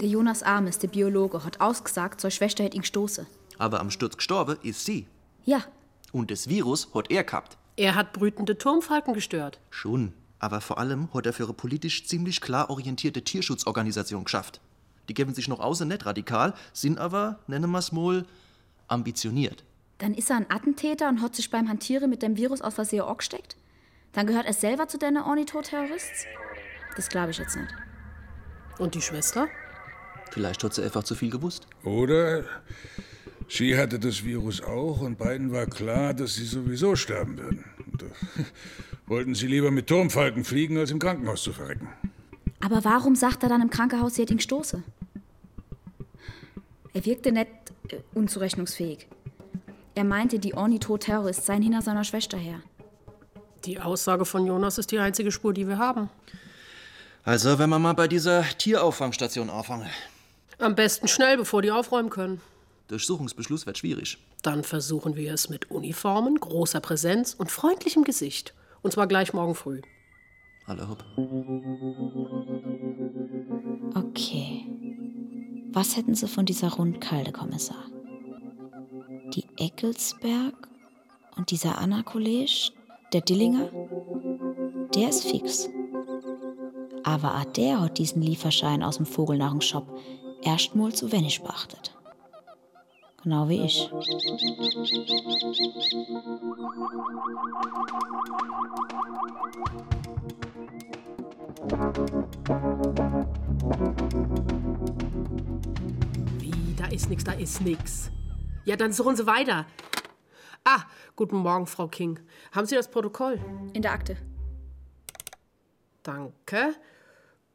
[0.00, 3.26] Der Jonas Ames, der Biologe, hat ausgesagt, seine Schwester hätte ihn gestoßen.
[3.58, 5.06] Aber am Sturz gestorben ist sie.
[5.44, 5.64] Ja,
[6.12, 7.56] Und das Virus hat er gehabt.
[7.76, 9.60] Er hat brütende Turmfalken gestört.
[9.70, 10.12] Schon.
[10.40, 14.60] Aber vor allem hat er für eine politisch ziemlich klar orientierte Tierschutzorganisation geschafft.
[15.08, 18.24] Die geben sich noch außer nicht radikal, sind aber, nennen wir es mal,
[18.88, 19.64] ambitioniert.
[19.98, 23.02] dann ist er ein Attentäter und hat sich beim Hantieren mit dem Virus aus Versehen
[23.02, 23.56] auch gesteckt.
[24.12, 26.24] Dann gehört er selber zu den Ornitho-Terrorists?
[26.96, 27.74] Das glaube ich jetzt nicht.
[28.78, 29.48] Und die Schwester?
[30.30, 31.66] Vielleicht hat sie einfach zu viel gewusst.
[31.84, 32.44] Oder
[33.48, 37.64] sie hatte das Virus auch und beiden war klar, dass sie sowieso sterben würden.
[37.92, 38.06] Und, äh,
[39.06, 41.88] wollten sie lieber mit Turmfalken fliegen, als im Krankenhaus zu verrecken.
[42.60, 44.82] Aber warum sagt er dann im Krankenhaus, sie hätte ihn gestoßen?
[46.92, 47.48] Er wirkte nicht
[47.88, 49.06] äh, unzurechnungsfähig.
[49.94, 52.60] Er meinte, die Ornitho-Terrorists seien hinter seiner Schwester her.
[53.64, 56.08] Die Aussage von Jonas ist die einzige Spur, die wir haben.
[57.24, 59.88] Also, wenn wir mal bei dieser Tierauffangstation anfangen.
[60.58, 62.40] Am besten schnell, bevor die aufräumen können.
[62.88, 64.18] Durchsuchungsbeschluss wird schwierig.
[64.42, 68.54] Dann versuchen wir es mit Uniformen, großer Präsenz und freundlichem Gesicht.
[68.82, 69.82] Und zwar gleich morgen früh.
[70.68, 71.02] Alle hopp.
[73.94, 74.66] Okay.
[75.72, 77.84] Was hätten Sie von dieser Rundkalde, Kommissar?
[79.34, 80.68] Die Eckelsberg
[81.36, 82.72] und dieser Anna-College,
[83.14, 83.70] der Dillinger?
[84.94, 85.70] Der ist fix.
[87.02, 89.86] Aber auch der hat diesen Lieferschein aus dem Vogelnahrungsshop
[90.42, 91.97] erstmal zu wenig beachtet.
[93.22, 93.90] Genau wie ich.
[106.38, 108.10] Wie, da ist nix, da ist nix.
[108.64, 109.66] Ja, dann suchen Sie weiter.
[110.64, 110.82] Ah,
[111.16, 112.20] guten Morgen, Frau King.
[112.52, 113.40] Haben Sie das Protokoll?
[113.72, 114.16] In der Akte.
[116.04, 116.74] Danke.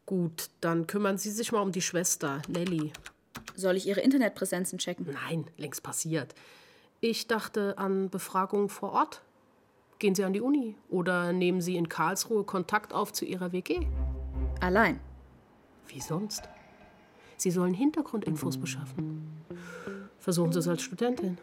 [0.06, 2.92] Gut, dann kümmern Sie sich mal um die Schwester, Nelly.
[3.56, 5.08] Soll ich Ihre Internetpräsenzen checken?
[5.12, 6.34] Nein, längst passiert.
[7.00, 9.22] Ich dachte an Befragung vor Ort.
[10.00, 13.88] Gehen Sie an die Uni oder nehmen Sie in Karlsruhe Kontakt auf zu Ihrer WG?
[14.60, 15.00] Allein.
[15.88, 16.44] Wie sonst?
[17.38, 19.28] Sie sollen Hintergrundinfos beschaffen.
[20.20, 21.38] Versuchen Sie es als Studentin.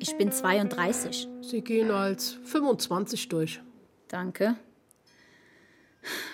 [0.00, 1.28] Ich bin 32.
[1.40, 3.60] Sie gehen als 25 durch.
[4.08, 4.56] Danke.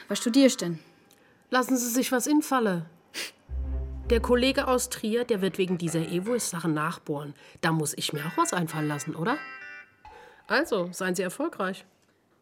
[0.09, 0.79] Was studierst du denn?
[1.51, 2.87] Lassen Sie sich was infalle.
[4.11, 7.33] Der Kollege aus Trier, der wird wegen dieser Evois-Sache nachbohren.
[7.63, 9.39] Da muss ich mir auch was einfallen lassen, oder?
[10.47, 11.87] Also, seien Sie erfolgreich.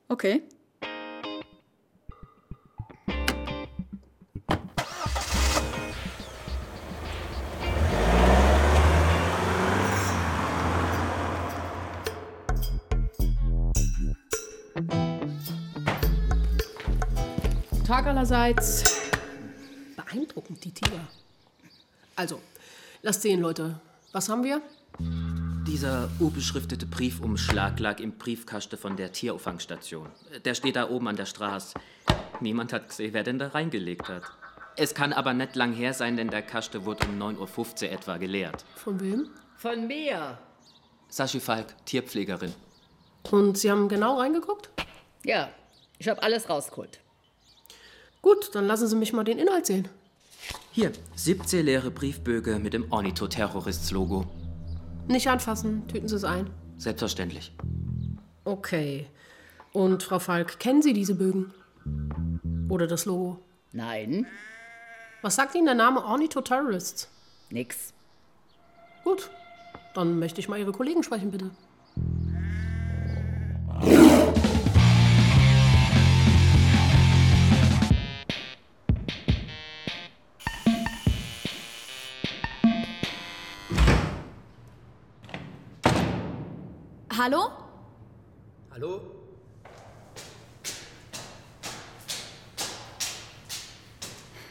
[0.08, 0.42] Okay.
[17.86, 19.10] Tag allerseits.
[19.96, 21.00] Beeindruckend, die Tiger.
[22.16, 22.40] Also,
[23.02, 23.80] lasst sehen, Leute.
[24.12, 24.60] Was haben wir?
[25.66, 30.08] Dieser unbeschriftete Briefumschlag lag im Briefkasten von der Tierauffangstation.
[30.44, 31.74] Der steht da oben an der Straße.
[32.40, 34.22] Niemand hat gesehen, wer denn da reingelegt hat.
[34.76, 38.16] Es kann aber nicht lang her sein, denn der Kasten wurde um 9.15 Uhr etwa
[38.16, 38.64] geleert.
[38.74, 39.30] Von wem?
[39.56, 40.38] Von mir.
[41.08, 42.54] Sashi Falk, Tierpflegerin.
[43.30, 44.70] Und Sie haben genau reingeguckt?
[45.24, 45.50] Ja,
[45.98, 47.00] ich habe alles rausgeholt.
[48.20, 49.88] Gut, dann lassen Sie mich mal den Inhalt sehen.
[50.72, 54.26] Hier, 17 leere Briefbögen mit dem Ornitho-Terrorists-Logo.
[55.08, 56.48] Nicht anfassen, tüten Sie es ein.
[56.78, 57.52] Selbstverständlich.
[58.44, 59.06] Okay.
[59.72, 61.52] Und Frau Falk, kennen Sie diese Bögen?
[62.68, 63.38] Oder das Logo?
[63.72, 64.26] Nein.
[65.22, 67.08] Was sagt Ihnen der Name Ornitho-Terrorists?
[67.50, 67.92] Nix.
[69.04, 69.30] Gut.
[69.94, 71.50] Dann möchte ich mal Ihre Kollegen sprechen, bitte.
[87.24, 87.50] Hallo?
[88.72, 89.00] Hallo?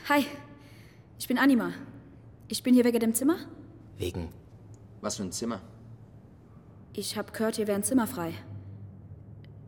[0.07, 0.25] Hi,
[1.19, 1.73] ich bin Anima.
[2.47, 3.35] Ich bin hier wegen dem Zimmer.
[3.97, 4.29] Wegen.
[5.01, 5.59] Was für ein Zimmer?
[6.93, 8.35] Ich hab gehört, hier wäre ein Zimmer frei.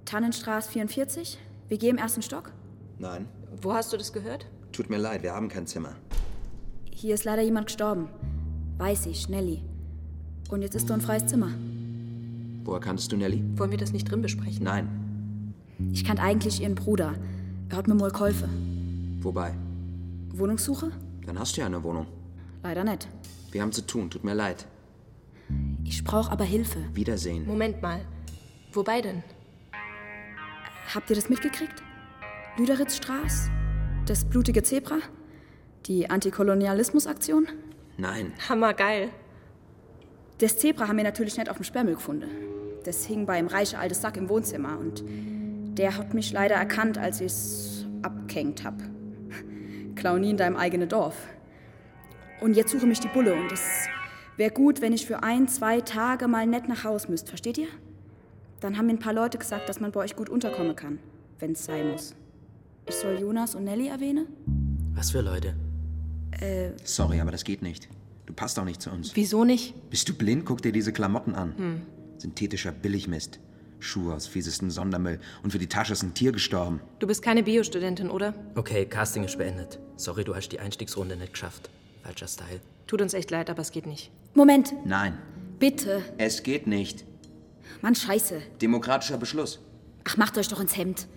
[0.05, 1.37] Tannenstraße 44,
[1.67, 2.53] WG im ersten Stock.
[2.99, 3.27] Nein,
[3.61, 4.45] Wo hast du das gehört?
[4.71, 5.97] tut mir leid, wir haben kein Zimmer.
[6.89, 8.07] Hier ist leider jemand gestorben.
[8.77, 9.61] Weiß ich, Nelly.
[10.49, 11.51] Und jetzt ist so ein freies Zimmer.
[12.63, 13.43] Woher kanntest du Nelly?
[13.57, 14.63] Wollen wir das nicht drin besprechen?
[14.63, 15.53] Nein.
[15.91, 17.13] Ich kannte eigentlich ihren Bruder.
[17.69, 19.19] Er hat mir mal geholfen.
[19.21, 19.53] Wobei?
[20.29, 20.91] Wohnungssuche?
[21.25, 22.07] Dann hast du ja eine Wohnung.
[22.63, 23.07] Leider nicht.
[23.51, 24.65] Wir haben zu tun, tut mir leid.
[25.83, 26.79] Ich brauche aber Hilfe.
[26.93, 27.45] Wiedersehen.
[27.45, 28.01] Moment mal.
[28.71, 29.23] Wobei denn?
[30.93, 31.83] Habt ihr das mitgekriegt?
[32.57, 33.49] Lüderitzstraße?
[34.05, 34.99] Das blutige Zebra?
[35.85, 37.47] Die Antikolonialismusaktion?
[37.97, 38.33] Nein.
[38.47, 39.09] Hammergeil.
[40.39, 42.27] Das Zebra haben wir natürlich nicht auf dem Sperrmüll gefunden.
[42.83, 45.03] Das hing beim reichen alten Sack im Wohnzimmer und
[45.77, 48.75] der hat mich leider erkannt, als ich's abgehängt hab.
[49.95, 51.15] Klauni in deinem eigenen Dorf.
[52.41, 53.87] Und jetzt suche mich die Bulle und es
[54.37, 57.67] wäre gut, wenn ich für ein, zwei Tage mal nett nach Haus müsst, versteht ihr?
[58.59, 60.99] Dann haben mir ein paar Leute gesagt, dass man bei euch gut unterkommen kann,
[61.39, 62.15] wenn's sein muss.
[62.87, 64.27] Ich soll Jonas und Nelly erwähnen?
[64.93, 65.55] Was für Leute?
[66.39, 67.87] Äh, Sorry, aber das geht nicht.
[68.25, 69.15] Du passt auch nicht zu uns.
[69.15, 69.89] Wieso nicht?
[69.89, 70.45] Bist du blind?
[70.45, 71.53] Guck dir diese Klamotten an.
[71.57, 71.81] Hm.
[72.17, 73.39] Synthetischer Billigmist.
[73.79, 75.19] Schuhe aus fiesestem Sondermüll.
[75.43, 76.79] Und für die Tasche ist ein Tier gestorben.
[76.99, 78.33] Du bist keine Biostudentin, oder?
[78.55, 79.77] Okay, Casting ist beendet.
[79.97, 81.69] Sorry, du hast die Einstiegsrunde nicht geschafft.
[82.03, 82.61] Falscher Style.
[82.87, 84.09] Tut uns echt leid, aber es geht nicht.
[84.33, 85.17] Moment, Nein,
[85.59, 86.01] bitte.
[86.17, 87.03] es geht nicht.
[87.81, 88.41] Mann, scheiße.
[88.61, 89.59] Demokratischer Beschluss.
[90.05, 91.07] Ach, macht euch doch ins Hemd.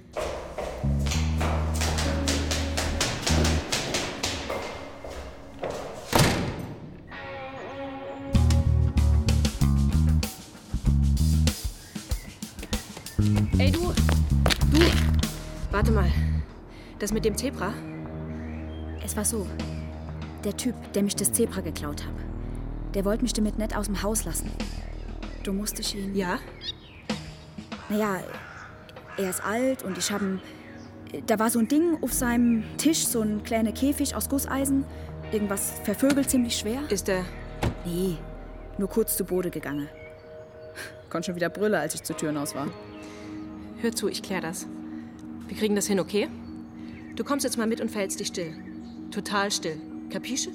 [15.77, 16.11] Warte mal.
[17.01, 17.75] Das mit dem Zebra?
[19.05, 19.47] Es war so.
[20.43, 22.15] Der Typ, der mich das Zebra geklaut hat,
[22.95, 24.51] der wollte mich damit nicht aus dem Haus lassen.
[25.43, 26.17] Du musstest ihn.
[26.17, 26.39] Ja?
[27.91, 28.21] Naja,
[29.19, 30.41] er ist alt und ich habe
[31.27, 34.87] Da war so ein Ding auf seinem Tisch, so ein kleiner Käfig aus Gusseisen.
[35.31, 36.81] Irgendwas vervögelt ziemlich schwer.
[36.89, 37.23] Ist er.
[37.85, 38.17] Nee,
[38.79, 39.91] nur kurz zu Boden gegangen.
[41.11, 42.69] Konnte schon wieder brüllen, als ich zur Tür hinaus war.
[43.83, 44.67] Hör zu, ich klär das.
[45.49, 46.29] Wir kriegen das hin, okay?
[47.17, 48.55] Du kommst jetzt mal mit und verhältst dich still.
[49.11, 49.81] Total still.
[50.11, 50.51] Kapische?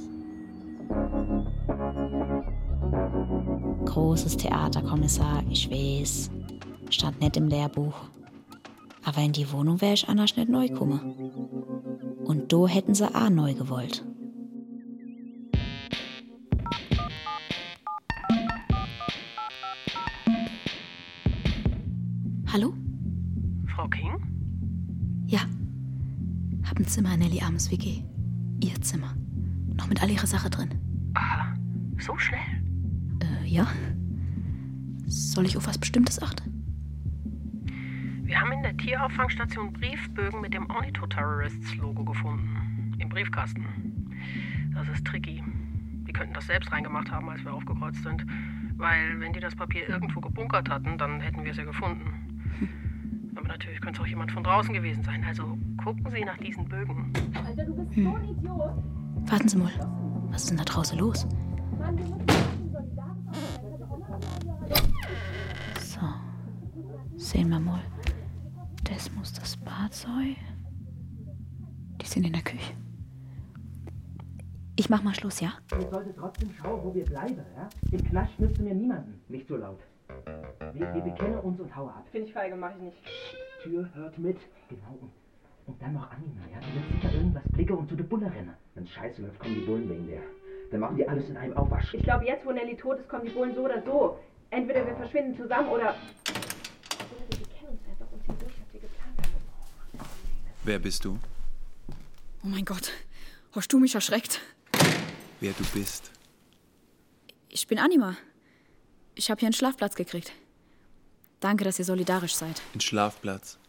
[3.85, 6.29] Großes Theaterkommissar, ich weiß.
[6.89, 7.95] Stand nicht im Lehrbuch.
[9.03, 12.21] Aber in die Wohnung wäre ich anders nicht neu gekommen.
[12.23, 14.03] Und do hätten sie auch neu gewollt.
[26.81, 28.03] Ein Zimmer in Nelly Arms WG.
[28.59, 29.15] Ihr Zimmer.
[29.75, 30.71] Noch mit all ihrer Sache drin.
[31.13, 31.53] Aha.
[31.99, 32.39] So schnell?
[33.21, 33.67] Äh, ja.
[35.05, 36.41] Soll ich auf was Bestimmtes achten?
[38.23, 42.95] Wir haben in der Tierauffangstation Briefbögen mit dem Ornitho-Terrorists-Logo gefunden.
[42.97, 43.63] Im Briefkasten.
[44.73, 45.43] Das ist tricky.
[46.07, 48.25] Die könnten das selbst reingemacht haben, als wir aufgekreuzt sind.
[48.77, 52.20] Weil, wenn die das Papier irgendwo gebunkert hatten, dann hätten wir es ja gefunden.
[53.41, 55.23] Aber natürlich könnte es auch jemand von draußen gewesen sein.
[55.23, 57.11] Also gucken Sie nach diesen Bögen.
[57.43, 58.71] Alter, du bist so ein Idiot.
[59.31, 59.71] Warten Sie mal.
[60.29, 61.27] Was ist denn da draußen los?
[65.79, 66.01] So.
[67.15, 67.81] Sehen wir mal.
[68.83, 70.35] Das muss das Bad sein.
[71.99, 72.73] Die sind in der Küche.
[74.75, 75.53] Ich mach mal Schluss, ja?
[75.79, 77.69] Ihr solltet trotzdem schauen, wo wir bleiben, ja?
[77.91, 79.19] Im Knast nützt mir niemanden.
[79.29, 79.79] Nicht so laut.
[80.73, 82.05] Wir, wir bekennen uns und hauen ab.
[82.11, 82.97] Finde ich feige, mach ich nicht.
[83.63, 84.37] Tür hört mit.
[84.69, 84.97] Genau.
[85.01, 85.11] Und,
[85.67, 86.59] und dann noch Anina, ja?
[86.59, 88.53] Die wird sicher irgendwas blicken und zu der Bulle rennen.
[88.75, 90.21] Wenn Scheiße läuft, kommen die Bullen wegen der.
[90.71, 91.93] Dann machen die alles in einem Aufwasch.
[91.93, 94.19] Ich glaube, jetzt, wo Nelly tot ist, kommen die Bullen so oder so.
[94.49, 95.89] Entweder wir verschwinden zusammen oder.
[95.89, 100.09] Oder wir bekennen uns einfach und ziehen durch, was wir geplant haben.
[100.63, 101.19] Wer bist du?
[102.43, 102.91] Oh mein Gott.
[103.53, 104.41] Hast du mich erschreckt?
[105.41, 106.11] Wer du bist?
[107.49, 108.15] Ich bin Anima.
[109.21, 110.31] Ich habe hier einen Schlafplatz gekriegt.
[111.41, 112.59] Danke, dass ihr solidarisch seid.
[112.73, 113.59] Ein Schlafplatz.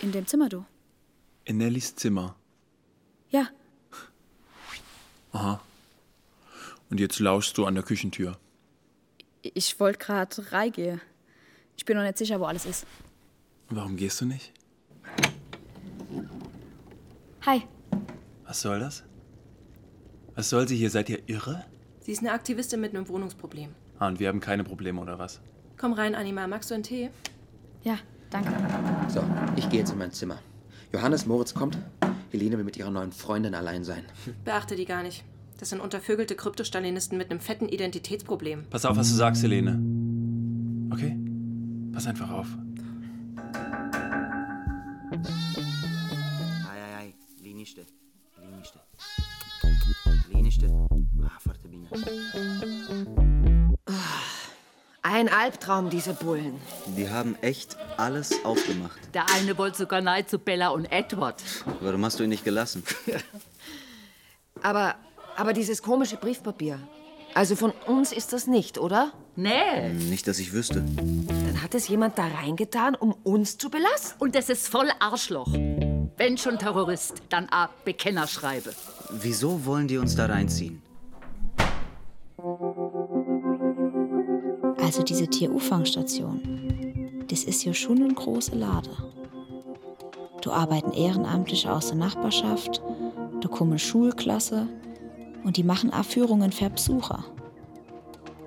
[0.00, 0.64] In dem Zimmer, du.
[1.44, 2.36] In Nellys Zimmer.
[3.30, 3.48] Ja,
[5.32, 5.60] Aha.
[6.88, 8.38] Und jetzt lauschst du an der Küchentür.
[9.42, 11.00] ich wollte gerade reingehen.
[11.76, 12.86] Ich bin noch nicht sicher, wo alles ist.
[13.70, 14.52] Warum gehst du nicht?
[17.44, 17.66] Hi.
[18.44, 19.02] Was soll das?
[20.36, 20.90] Was soll sie hier?
[20.90, 21.64] Seid ihr irre?
[22.02, 23.74] Sie ist eine Aktivistin mit einem Wohnungsproblem.
[23.98, 25.40] Ah, und wir haben keine Probleme, oder was?
[25.76, 26.46] Komm rein, Anima.
[26.46, 27.10] Magst du einen Tee?
[27.82, 27.98] Ja,
[28.30, 28.50] danke.
[29.08, 29.22] So,
[29.56, 30.38] ich gehe jetzt in mein Zimmer.
[30.92, 31.78] Johannes Moritz kommt.
[32.30, 34.04] Helene will mit ihrer neuen Freundin allein sein.
[34.44, 35.24] Beachte die gar nicht.
[35.58, 38.64] Das sind untervögelte Kryptostalinisten mit einem fetten Identitätsproblem.
[38.70, 39.78] Pass auf, was du sagst, Helene.
[40.92, 41.16] Okay?
[41.92, 42.48] Pass einfach auf.
[46.68, 47.86] Ai, ai, ai, liniște,
[48.42, 48.80] liniște.
[50.32, 50.68] Liniște.
[51.22, 51.88] Ah, foarte bine.
[55.14, 56.60] Ein Albtraum, diese Bullen.
[56.86, 58.98] Die haben echt alles aufgemacht.
[59.14, 61.40] Der eine wollte sogar nein zu Bella und Edward.
[61.80, 62.82] Warum hast du ihn nicht gelassen?
[64.62, 64.96] Aber,
[65.36, 66.80] aber dieses komische Briefpapier.
[67.34, 69.12] Also von uns ist das nicht, oder?
[69.36, 69.92] Nee.
[69.92, 70.84] Nicht, dass ich wüsste.
[70.96, 74.20] Dann hat es jemand da reingetan, um uns zu belasten.
[74.20, 75.52] Und das ist voll Arschloch.
[76.16, 78.72] Wenn schon Terrorist, dann a Bekennerschreibe.
[79.10, 80.82] Wieso wollen die uns da reinziehen?
[84.94, 88.90] Also diese Tieruffangstation, das ist ja schon eine große Lade.
[90.40, 92.80] Da arbeiten Ehrenamtliche aus der Nachbarschaft,
[93.40, 94.68] da kommen Schulklasse
[95.42, 97.24] und die machen auch für Besucher.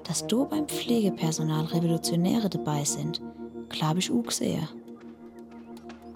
[0.06, 3.22] Dass da beim Pflegepersonal Revolutionäre dabei sind,
[3.68, 4.70] glaube ich auch gesehen.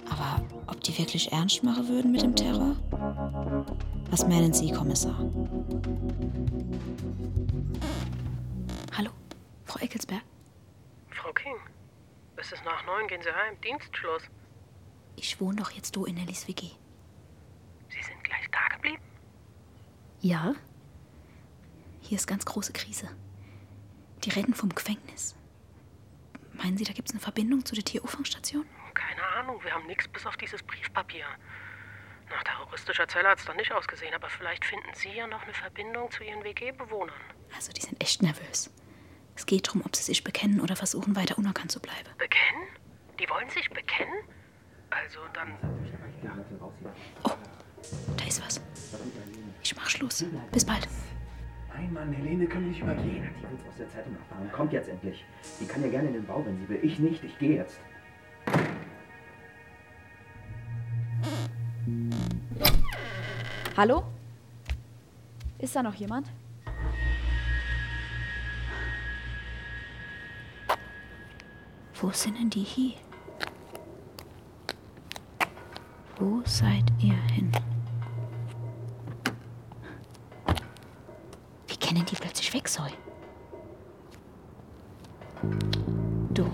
[0.10, 2.78] Aber ob die wirklich ernst machen würden mit dem Terror?
[4.10, 5.20] Was meinen Sie, Kommissar?
[12.52, 13.60] Es ist nach neun, gehen Sie heim.
[13.62, 14.24] Dienstschluss.
[15.16, 16.72] Ich wohne doch jetzt do in Nellys WG.
[17.90, 19.02] Sie sind gleich da geblieben?
[20.20, 20.54] Ja?
[22.02, 23.08] Hier ist ganz große Krise.
[24.24, 25.36] Die rennen vom Gefängnis.
[26.54, 28.66] Meinen Sie, da gibt es eine Verbindung zu der Tieruffangstation?
[28.94, 31.26] Keine Ahnung, wir haben nichts bis auf dieses Briefpapier.
[32.30, 35.54] Nach terroristischer Zelle hat es dann nicht ausgesehen, aber vielleicht finden Sie ja noch eine
[35.54, 37.20] Verbindung zu Ihren WG-Bewohnern.
[37.56, 38.72] Also, die sind echt nervös.
[39.42, 42.08] Es geht darum, ob sie sich bekennen oder versuchen, weiter unerkannt zu bleiben.
[42.20, 42.62] Bekennen?
[43.20, 44.14] Die wollen sich bekennen?
[44.92, 45.58] Also dann.
[48.18, 48.62] Da ist was.
[49.64, 50.24] Ich mach Schluss.
[50.52, 50.88] Bis bald.
[51.74, 53.34] Nein, Mann, Helene können wir nicht übergehen.
[53.40, 54.52] Die wird aus der Zeitung erfahren.
[54.52, 55.26] Kommt jetzt endlich.
[55.60, 56.80] Die kann ja gerne in den Bau, wenn sie will.
[56.84, 57.80] Ich nicht, ich gehe jetzt.
[63.76, 64.04] Hallo?
[65.58, 66.28] Ist da noch jemand?
[72.02, 72.96] Wo sind denn die hier?
[76.18, 77.52] Wo seid ihr hin?
[81.68, 82.90] Wie kennen die plötzlich weg soll?
[86.34, 86.52] Du.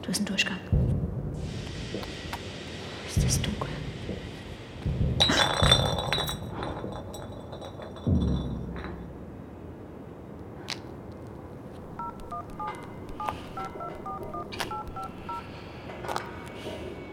[0.00, 0.58] Du ist ein Durchgang.
[3.06, 3.68] Ist das dunkel?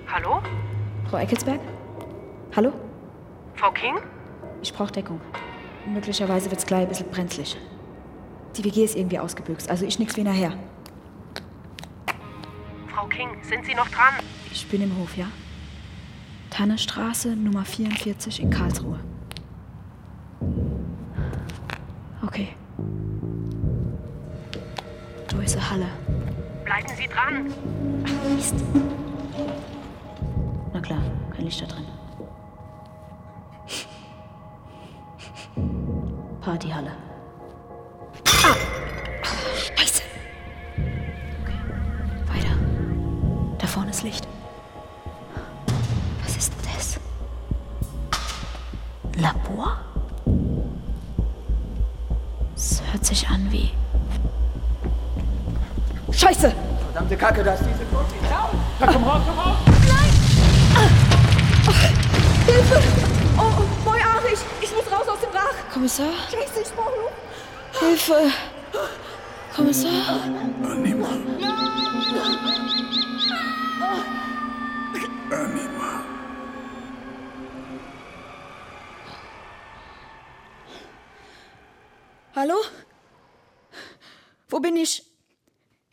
[0.09, 0.41] Hallo?
[1.10, 1.60] Frau Eckelsberg?
[2.55, 2.74] Hallo?
[3.55, 3.95] Frau King?
[4.62, 5.22] Ich brauche Deckung.
[5.86, 7.58] Möglicherweise wird's gleich ein bisschen brenzlig.
[8.55, 10.53] Die WG ist irgendwie ausgebüxt, also ich nix wie nachher.
[12.88, 14.16] Frau King, sind Sie noch dran?
[14.51, 15.28] Ich bin im Hof, ja?
[16.49, 18.99] Tannestraße Nummer 44 in Karlsruhe.
[22.26, 22.49] Okay.
[25.47, 25.88] Ist eine Halle.
[26.66, 27.45] Bleiben Sie dran.
[28.36, 28.55] Mist
[31.47, 31.85] bin ich da drin.
[36.41, 36.91] Partyhalle.
[38.43, 38.55] Ah!
[39.77, 40.01] Scheiße!
[40.75, 41.59] Okay.
[42.27, 42.55] Weiter.
[43.57, 44.27] Da vorne ist Licht.
[46.23, 46.99] Was ist das?
[49.15, 49.77] Labor?
[52.55, 53.71] Es hört sich an wie.
[56.11, 56.53] Scheiße!
[56.91, 57.76] Verdammte Kacke, da ist die
[68.08, 68.32] Hilfe!
[69.53, 70.22] Kommissar?
[70.64, 71.10] Anima.
[75.30, 76.05] Anima.
[82.34, 82.55] Hallo?
[84.47, 85.03] Wo bin ich?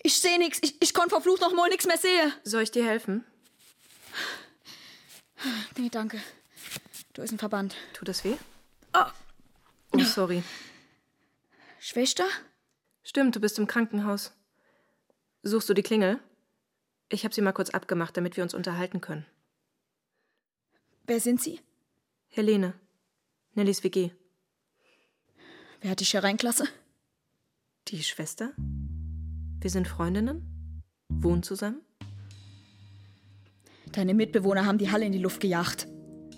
[0.03, 0.61] Ich sehe nichts.
[0.63, 2.33] Ich, ich konnte verflucht noch mal nichts mehr sehen.
[2.45, 3.25] Soll ich dir helfen?
[5.77, 6.21] Nee, danke.
[7.15, 7.75] Du ist ein Verband.
[7.93, 8.37] Tut das weh?
[8.93, 10.45] Oh, sorry.
[11.87, 12.25] Schwester?
[13.03, 14.33] Stimmt, du bist im Krankenhaus.
[15.43, 16.19] Suchst du die Klingel?
[17.11, 19.27] Ich habe sie mal kurz abgemacht, damit wir uns unterhalten können.
[21.07, 21.61] Wer sind Sie?
[22.29, 22.73] Helene.
[23.53, 24.13] Nellys WG.
[25.83, 26.67] Wer hat dich hier reinklasse?
[27.89, 28.53] Die Schwester?
[29.61, 30.83] Wir sind Freundinnen?
[31.11, 31.83] Wohnen zusammen?
[33.93, 35.87] Deine Mitbewohner haben die Halle in die Luft gejagt.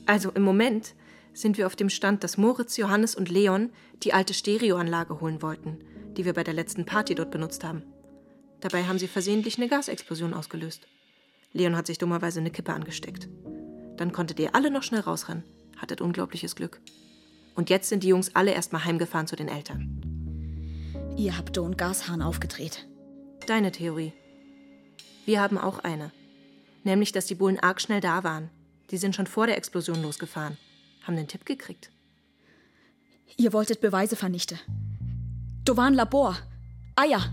[0.06, 0.96] Also im Moment
[1.36, 3.70] sind wir auf dem Stand, dass Moritz, Johannes und Leon
[4.02, 5.78] die alte Stereoanlage holen wollten,
[6.16, 7.82] die wir bei der letzten Party dort benutzt haben.
[8.60, 10.88] Dabei haben sie versehentlich eine Gasexplosion ausgelöst.
[11.52, 13.28] Leon hat sich dummerweise eine Kippe angesteckt.
[13.96, 15.44] Dann konntet ihr alle noch schnell rausrennen.
[15.76, 16.80] Hattet unglaubliches Glück.
[17.54, 20.00] Und jetzt sind die Jungs alle erstmal heimgefahren zu den Eltern.
[21.18, 22.86] Ihr habt einen Gashahn aufgedreht.
[23.46, 24.12] Deine Theorie.
[25.26, 26.12] Wir haben auch eine.
[26.84, 28.50] Nämlich, dass die Bullen arg schnell da waren.
[28.90, 30.56] Die sind schon vor der Explosion losgefahren.
[31.06, 31.90] Haben den Tipp gekriegt.
[33.36, 34.58] Ihr wolltet Beweise vernichten.
[35.64, 36.36] Du war ein Labor.
[36.96, 37.32] Eier.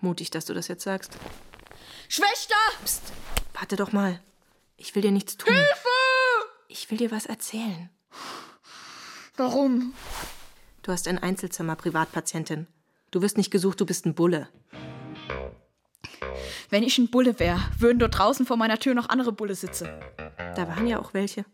[0.00, 1.12] Mutig, dass du das jetzt sagst.
[2.08, 2.54] Schwester!
[2.82, 3.02] Psst,
[3.52, 4.20] warte doch mal.
[4.76, 5.52] Ich will dir nichts tun.
[5.52, 5.88] Hilfe!
[6.68, 7.90] Ich will dir was erzählen.
[9.36, 9.92] Warum?
[10.82, 12.66] Du hast ein Einzelzimmer, Privatpatientin.
[13.10, 14.48] Du wirst nicht gesucht, du bist ein Bulle.
[16.70, 19.88] Wenn ich ein Bulle wäre, würden dort draußen vor meiner Tür noch andere Bulle sitzen.
[20.56, 21.44] Da waren ja auch welche.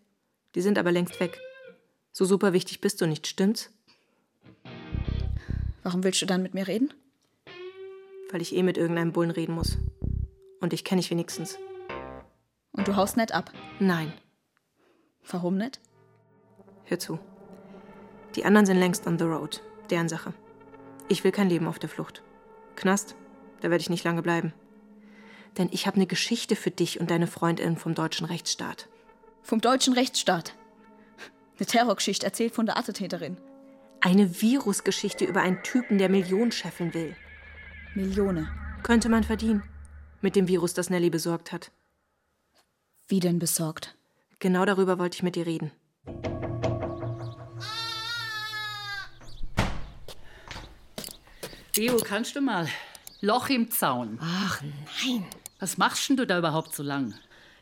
[0.55, 1.39] Die sind aber längst weg.
[2.13, 3.71] So super wichtig bist du nicht, stimmt's?
[5.83, 6.93] Warum willst du dann mit mir reden?
[8.31, 9.79] Weil ich eh mit irgendeinem Bullen reden muss.
[10.61, 11.59] Und ich kenne ich wenigstens.
[12.73, 13.53] Und du haust nicht ab?
[13.79, 14.13] Nein.
[15.29, 15.81] Warum nicht?
[16.85, 17.19] Hör zu.
[18.37, 19.63] Die anderen sind längst on the road.
[19.91, 20.35] Deren Sache.
[21.09, 22.23] Ich will kein Leben auf der Flucht.
[22.77, 23.17] Knast,
[23.61, 24.53] da werde ich nicht lange bleiben.
[25.59, 28.89] Denn ich habe eine Geschichte für dich und deine Freundin vom deutschen Rechtsstaat.
[29.51, 30.55] Vom deutschen Rechtsstaat?
[31.59, 33.37] Eine Terrorgeschichte erzählt von der Attentäterin.
[34.01, 37.17] Eine Virusgeschichte über einen Typen, der Millionen scheffeln will.
[37.97, 38.49] Millionen.
[38.85, 39.65] Könnte man verdienen.
[40.21, 41.73] Mit dem Virus, das Nelly besorgt hat.
[43.09, 43.97] Wie denn besorgt?
[44.39, 45.73] Genau darüber wollte ich mit dir reden.
[51.73, 52.69] Theo, kannst du mal?
[53.21, 54.21] Loch im Zaun.
[54.23, 55.27] Ach nein.
[55.59, 57.15] Was machst denn du da überhaupt so lang?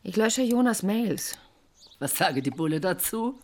[0.03, 1.39] Ich lösche Jonas Mails.
[1.99, 3.38] Was sage die Bulle dazu?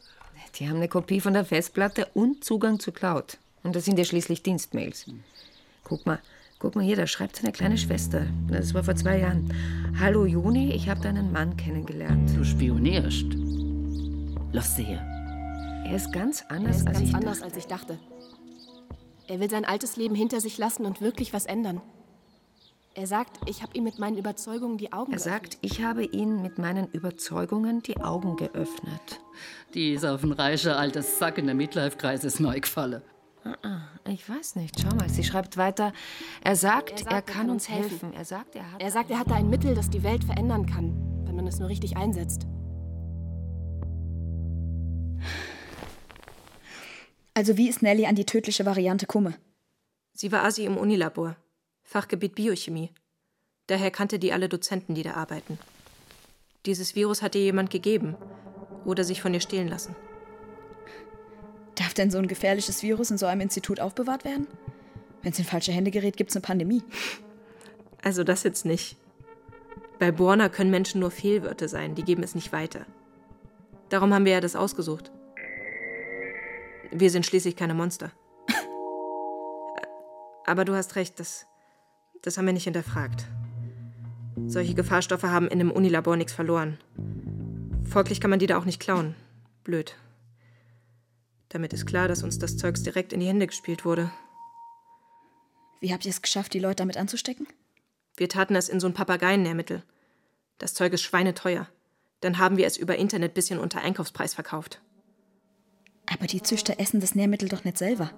[0.56, 3.38] Die haben eine Kopie von der Festplatte und Zugang zu Cloud.
[3.62, 5.06] Und das sind ja schließlich Dienstmails.
[5.82, 6.20] Guck mal,
[6.58, 8.26] guck mal hier, da schreibt seine kleine Schwester.
[8.48, 9.52] Das war vor zwei Jahren.
[9.98, 12.30] Hallo Juni, ich habe deinen Mann kennengelernt.
[12.36, 13.26] Du spionierst.
[14.52, 15.04] Lass sie her.
[15.86, 17.44] Er ist ganz Er anders, ist als ganz ich anders, dachte.
[17.44, 17.98] als ich dachte.
[19.26, 21.80] Er will sein altes Leben hinter sich lassen und wirklich was ändern.
[22.96, 26.42] Er sagt, ich habe ihm mit meinen Überzeugungen die Augen Er sagt, ich habe ihn
[26.42, 29.20] mit meinen Überzeugungen die Augen geöffnet.
[29.74, 33.02] Die ist auf ein reicher altes Sack in der Midlife-Kreis neu gefallen.
[33.42, 34.80] Ah, ah, Ich weiß nicht.
[34.80, 35.92] Schau mal, sie schreibt weiter.
[36.44, 38.12] Er sagt, er, kann uns helfen.
[38.14, 38.80] Er sagt, er hat.
[38.80, 40.94] Er sagt, er hat da ein Mittel, das die Welt verändern kann,
[41.26, 42.46] wenn man es nur richtig einsetzt.
[47.34, 49.34] Also wie ist Nelly an die tödliche Variante komme?
[50.12, 51.36] Sie war Asi im Unilabor.
[51.84, 52.90] Fachgebiet Biochemie.
[53.66, 55.58] Daher kannte die alle Dozenten, die da arbeiten.
[56.66, 58.16] Dieses Virus hat ihr jemand gegeben
[58.84, 59.94] oder sich von ihr stehlen lassen.
[61.76, 64.46] Darf denn so ein gefährliches Virus in so einem Institut aufbewahrt werden?
[65.22, 66.82] Wenn es in falsche Hände gerät, gibt's eine Pandemie.
[68.02, 68.96] Also das jetzt nicht.
[69.98, 72.86] Bei Borna können Menschen nur Fehlwörter sein, die geben es nicht weiter.
[73.88, 75.12] Darum haben wir ja das ausgesucht.
[76.90, 78.10] Wir sind schließlich keine Monster.
[80.46, 81.46] Aber du hast recht, das,
[82.24, 83.26] das haben wir nicht hinterfragt.
[84.46, 86.78] Solche Gefahrstoffe haben in einem Unilabor nichts verloren.
[87.84, 89.14] Folglich kann man die da auch nicht klauen.
[89.62, 89.94] Blöd.
[91.50, 94.10] Damit ist klar, dass uns das Zeugs direkt in die Hände gespielt wurde.
[95.80, 97.46] Wie habt ihr es geschafft, die Leute damit anzustecken?
[98.16, 99.82] Wir taten es in so ein Papageiennährmittel.
[100.56, 101.68] Das Zeug ist schweineteuer.
[102.20, 104.80] Dann haben wir es über Internet bisschen unter Einkaufspreis verkauft.
[106.06, 108.10] Aber die Züchter essen das Nährmittel doch nicht selber.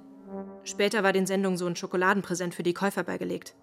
[0.62, 3.56] Später war den Sendungen so ein Schokoladenpräsent für die Käufer beigelegt.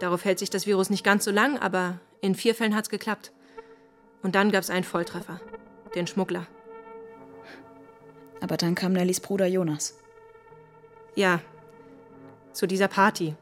[0.00, 3.32] Darauf hält sich das Virus nicht ganz so lang, aber in vier Fällen hat's geklappt.
[4.22, 5.40] Und dann gab's einen Volltreffer.
[5.94, 6.46] Den Schmuggler.
[8.40, 9.98] Aber dann kam Nellys Bruder Jonas.
[11.14, 11.40] Ja,
[12.52, 13.34] zu dieser Party.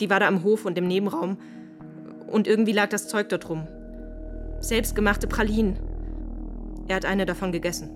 [0.00, 1.38] Die war da am Hof und im Nebenraum.
[2.26, 3.68] Und irgendwie lag das Zeug dort rum.
[4.60, 5.78] Selbstgemachte Pralinen.
[6.88, 7.90] Er hat eine davon gegessen.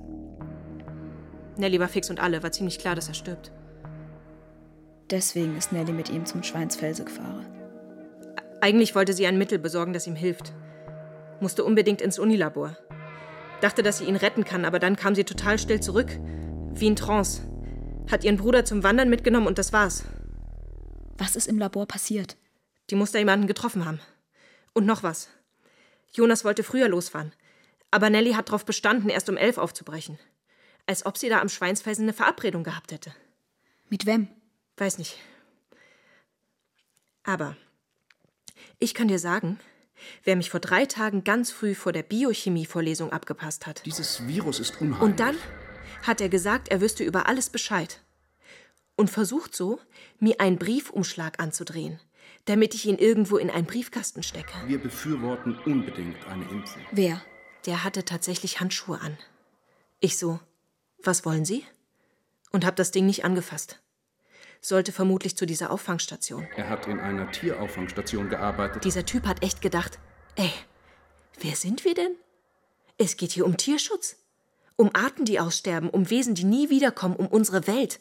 [1.57, 3.51] Nelly war fix und alle, war ziemlich klar, dass er stirbt.
[5.11, 7.47] Deswegen ist Nelly mit ihm zum Schweinsfelse gefahren.
[8.61, 10.53] Eigentlich wollte sie ein Mittel besorgen, das ihm hilft.
[11.41, 12.77] Musste unbedingt ins Unilabor.
[13.61, 16.19] Dachte, dass sie ihn retten kann, aber dann kam sie total still zurück.
[16.73, 17.43] Wie in Trance.
[18.11, 20.05] Hat ihren Bruder zum Wandern mitgenommen und das war's.
[21.19, 22.37] Was ist im Labor passiert?
[22.91, 24.01] Die muss da jemanden getroffen haben.
[24.73, 25.29] Und noch was.
[26.13, 27.33] Jonas wollte früher losfahren.
[27.91, 30.19] Aber Nelly hat darauf bestanden, erst um elf aufzubrechen.
[30.87, 33.13] Als ob sie da am Schweinsfelsen eine Verabredung gehabt hätte.
[33.89, 34.29] Mit wem?
[34.81, 35.19] Weiß nicht.
[37.23, 37.55] Aber
[38.79, 39.61] ich kann dir sagen,
[40.25, 43.85] wer mich vor drei Tagen ganz früh vor der Biochemie-Vorlesung abgepasst hat.
[43.85, 45.03] Dieses Virus ist unheimlich.
[45.03, 45.37] Und dann
[46.03, 48.01] hat er gesagt, er wüsste über alles Bescheid.
[48.97, 49.81] Und versucht so,
[50.19, 52.01] mir einen Briefumschlag anzudrehen,
[52.47, 54.55] damit ich ihn irgendwo in einen Briefkasten stecke.
[54.67, 56.83] Wir befürworten unbedingt eine Impfung.
[56.91, 57.21] Wer?
[57.67, 59.19] Der hatte tatsächlich Handschuhe an.
[60.01, 60.41] Ich so,
[61.03, 61.67] was wollen Sie?
[62.51, 63.79] Und hab das Ding nicht angefasst.
[64.61, 66.47] Sollte vermutlich zu dieser Auffangstation.
[66.57, 68.85] Er hat in einer Tierauffangstation gearbeitet.
[68.85, 69.99] Dieser Typ hat echt gedacht,
[70.37, 70.53] ey,
[71.41, 72.15] wer sind wir denn?
[72.99, 74.17] Es geht hier um Tierschutz.
[74.77, 78.01] Um Arten, die aussterben, um Wesen, die nie wiederkommen, um unsere Welt.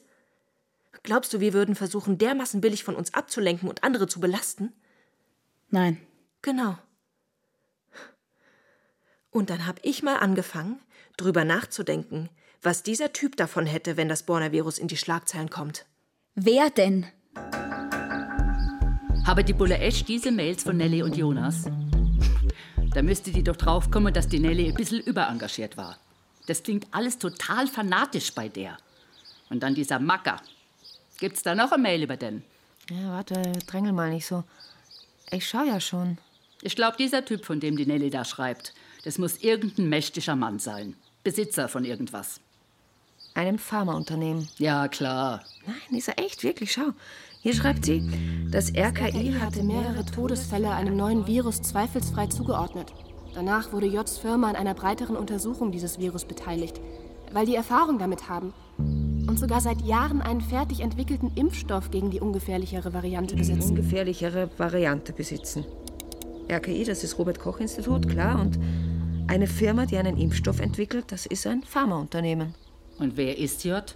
[1.04, 4.74] Glaubst du, wir würden versuchen, dermaßen billig von uns abzulenken und andere zu belasten?
[5.70, 5.98] Nein.
[6.42, 6.78] Genau.
[9.32, 10.82] Und dann habe ich mal angefangen,
[11.18, 12.30] drüber nachzudenken,
[12.62, 15.86] was dieser Typ davon hätte, wenn das Borna-Virus in die Schlagzeilen kommt.
[16.36, 17.06] Wer denn?
[19.26, 21.66] Habe die Bulle echt diese Mails von Nelly und Jonas?
[22.94, 25.98] Da müsste die doch draufkommen, dass die Nelly ein bisschen überengagiert war.
[26.48, 28.78] Das klingt alles total fanatisch bei der.
[29.50, 30.42] Und dann dieser Macker.
[31.20, 32.44] Gibt's da noch eine Mail über den?
[32.90, 34.44] Ja, warte, drängel mal nicht so.
[35.32, 36.18] Ich schau ja schon.
[36.62, 38.74] Ich glaube, dieser Typ, von dem die Nelly da schreibt,
[39.04, 40.96] das muss irgendein mächtiger Mann sein.
[41.24, 42.40] Besitzer von irgendwas.
[43.34, 44.48] Einem Pharmaunternehmen.
[44.58, 45.44] Ja, klar.
[45.66, 46.92] Nein, ist er echt, wirklich, schau.
[47.42, 48.04] Hier schreibt sie,
[48.52, 52.94] das RKI hatte mehrere Todesfälle einem neuen Virus zweifelsfrei zugeordnet.
[53.34, 56.82] Danach wurde Js Firma an einer breiteren Untersuchung dieses Virus beteiligt,
[57.32, 62.20] weil die Erfahrung damit haben und sogar seit Jahren einen fertig entwickelten Impfstoff gegen die
[62.20, 63.70] ungefährlichere Variante besitzen.
[63.70, 65.64] Ungefährlichere Variante besitzen.
[66.52, 68.42] RKI, das ist Robert Koch Institut, klar.
[68.42, 68.60] Und
[69.28, 72.56] eine Firma, die einen Impfstoff entwickelt, das ist ein Pharmaunternehmen.
[73.00, 73.96] Und wer ist J?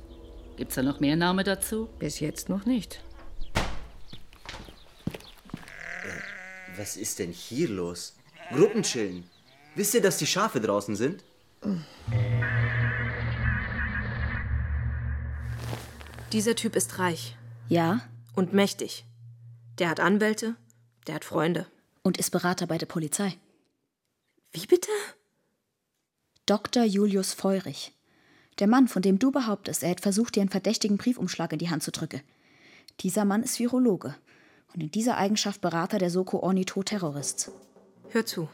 [0.56, 1.90] Gibt's da noch mehr Namen dazu?
[2.00, 3.04] Bis jetzt noch nicht.
[6.78, 8.16] Was ist denn hier los?
[8.50, 9.30] Gruppenchillen.
[9.76, 11.24] Wisst ihr, dass die Schafe draußen sind?
[16.32, 17.36] Dieser Typ ist reich.
[17.68, 18.02] Ja?
[18.36, 19.06] Und mächtig.
[19.80, 20.56] Der hat Anwälte,
[21.08, 21.68] der hat Freunde.
[22.04, 23.38] Und ist Berater bei der Polizei.
[24.52, 24.92] Wie bitte?
[26.46, 26.84] Dr.
[26.84, 27.94] Julius Feurich.
[28.60, 31.70] Der Mann, von dem du behauptest, er hätte versucht, dir einen verdächtigen Briefumschlag in die
[31.70, 32.22] Hand zu drücken.
[33.00, 34.16] Dieser Mann ist Virologe
[34.74, 37.52] und in dieser Eigenschaft Berater der Soko Ornitho-Terrorists.
[38.10, 38.48] Hör zu.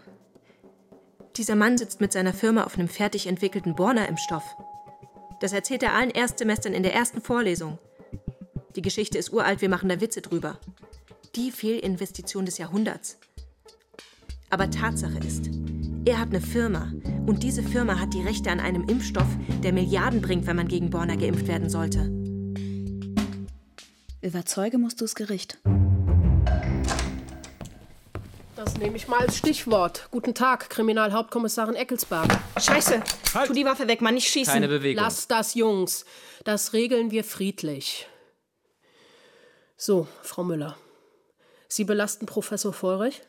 [1.36, 4.43] Dieser Mann sitzt mit seiner Firma auf einem fertig entwickelten Borna-Impfstoff.
[5.41, 7.78] Das erzählt er allen Erstsemestern in der ersten Vorlesung.
[8.76, 10.60] Die Geschichte ist uralt, wir machen da Witze drüber.
[11.36, 13.18] Die Fehlinvestition des Jahrhunderts.
[14.50, 15.50] Aber Tatsache ist,
[16.10, 16.91] er hat eine Firma
[17.28, 19.28] und diese Firma hat die Rechte an einem Impfstoff,
[19.64, 22.10] der Milliarden bringt, wenn man gegen Borna geimpft werden sollte.
[24.22, 25.60] Überzeuge musst du das Gericht.
[28.55, 30.07] Das nehme ich mal als Stichwort.
[30.10, 32.28] Guten Tag, Kriminalhauptkommissarin Eckelsberg.
[32.60, 33.03] Scheiße!
[33.45, 34.53] Tu die Waffe weg, Mann, nicht schießen.
[34.53, 35.03] Keine Bewegung.
[35.03, 36.05] Lass das, Jungs.
[36.43, 38.07] Das regeln wir friedlich.
[39.78, 40.76] So, Frau Müller.
[41.68, 43.22] Sie belasten Professor Feurich?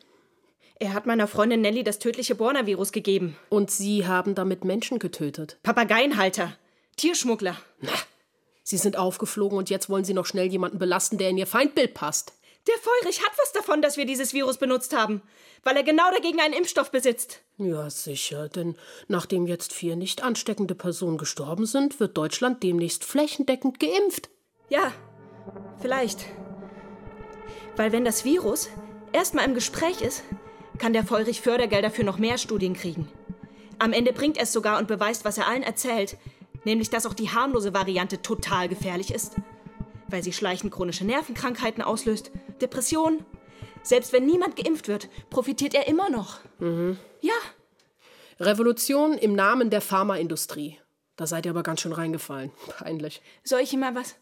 [0.81, 3.37] Er hat meiner Freundin Nelly das tödliche Borna-Virus gegeben.
[3.49, 5.59] Und Sie haben damit Menschen getötet.
[5.61, 6.57] Papageienhalter.
[6.97, 7.55] Tierschmuggler.
[7.81, 7.91] Na,
[8.63, 11.93] Sie sind aufgeflogen und jetzt wollen Sie noch schnell jemanden belasten, der in Ihr Feindbild
[11.93, 12.33] passt.
[12.67, 15.21] Der Feurich hat was davon, dass wir dieses Virus benutzt haben,
[15.63, 17.41] weil er genau dagegen einen Impfstoff besitzt.
[17.59, 18.75] Ja, sicher, denn
[19.07, 24.31] nachdem jetzt vier nicht ansteckende Personen gestorben sind, wird Deutschland demnächst flächendeckend geimpft.
[24.69, 24.91] Ja,
[25.79, 26.25] vielleicht.
[27.75, 28.67] Weil wenn das Virus
[29.13, 30.23] erstmal im Gespräch ist,
[30.77, 33.07] kann der Feurich Fördergelder für noch mehr Studien kriegen.
[33.79, 36.17] Am Ende bringt er es sogar und beweist, was er allen erzählt,
[36.65, 39.35] nämlich dass auch die harmlose Variante total gefährlich ist.
[40.07, 43.25] weil sie schleichend chronische Nervenkrankheiten auslöst, Depressionen.
[43.81, 46.39] Selbst wenn niemand geimpft wird, profitiert er immer noch.
[46.59, 46.97] Mhm.
[47.21, 47.33] Ja,
[48.39, 50.77] Revolution im Namen der Pharmaindustrie.
[51.15, 52.51] Da seid ihr aber ganz schön reingefallen.
[52.67, 53.21] Peinlich.
[53.45, 54.15] soll ich ihm mal was?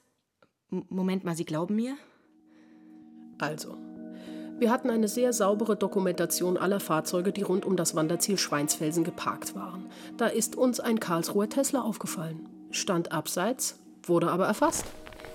[0.71, 1.97] M Moment mal, Sie glauben mir?
[3.39, 3.75] Also,
[4.59, 9.55] wir hatten eine sehr saubere Dokumentation aller Fahrzeuge, die rund um das Wanderziel Schweinsfelsen geparkt
[9.55, 9.85] waren.
[10.17, 12.47] Da ist uns ein Karlsruher Tesla aufgefallen.
[12.71, 14.85] Stand abseits, wurde aber erfasst.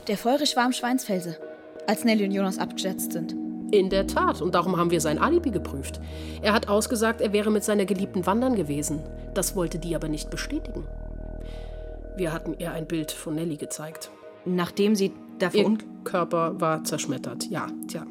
[0.09, 1.39] Der Feurich war am Schweinsfelse,
[1.87, 3.35] als Nelly und Jonas abgeschätzt sind.
[3.70, 6.01] In der Tat, und darum haben wir sein Alibi geprüft.
[6.43, 9.03] Er hat ausgesagt, er wäre mit seiner Geliebten wandern gewesen.
[9.33, 10.87] Das wollte die aber nicht bestätigen.
[12.16, 14.11] Wir hatten ihr ein Bild von Nelly gezeigt.
[14.45, 17.47] Nachdem sie dafür Ihr Körper war zerschmettert.
[17.51, 18.07] Ja, tja.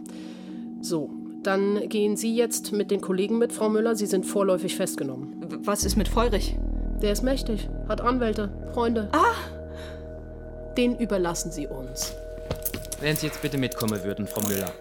[0.84, 1.09] So,
[1.43, 3.95] dann gehen Sie jetzt mit den Kollegen mit, Frau Müller.
[3.95, 5.61] Sie sind vorläufig festgenommen.
[5.63, 6.57] Was ist mit Feurich?
[7.01, 9.07] Der ist mächtig, hat Anwälte, Freunde.
[9.13, 9.34] Ah!
[10.75, 12.13] Den überlassen Sie uns.
[12.99, 14.73] Wenn Sie jetzt bitte mitkommen würden, Frau Müller.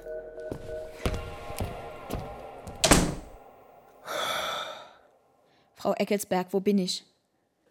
[5.76, 7.05] Frau Eckelsberg, wo bin ich?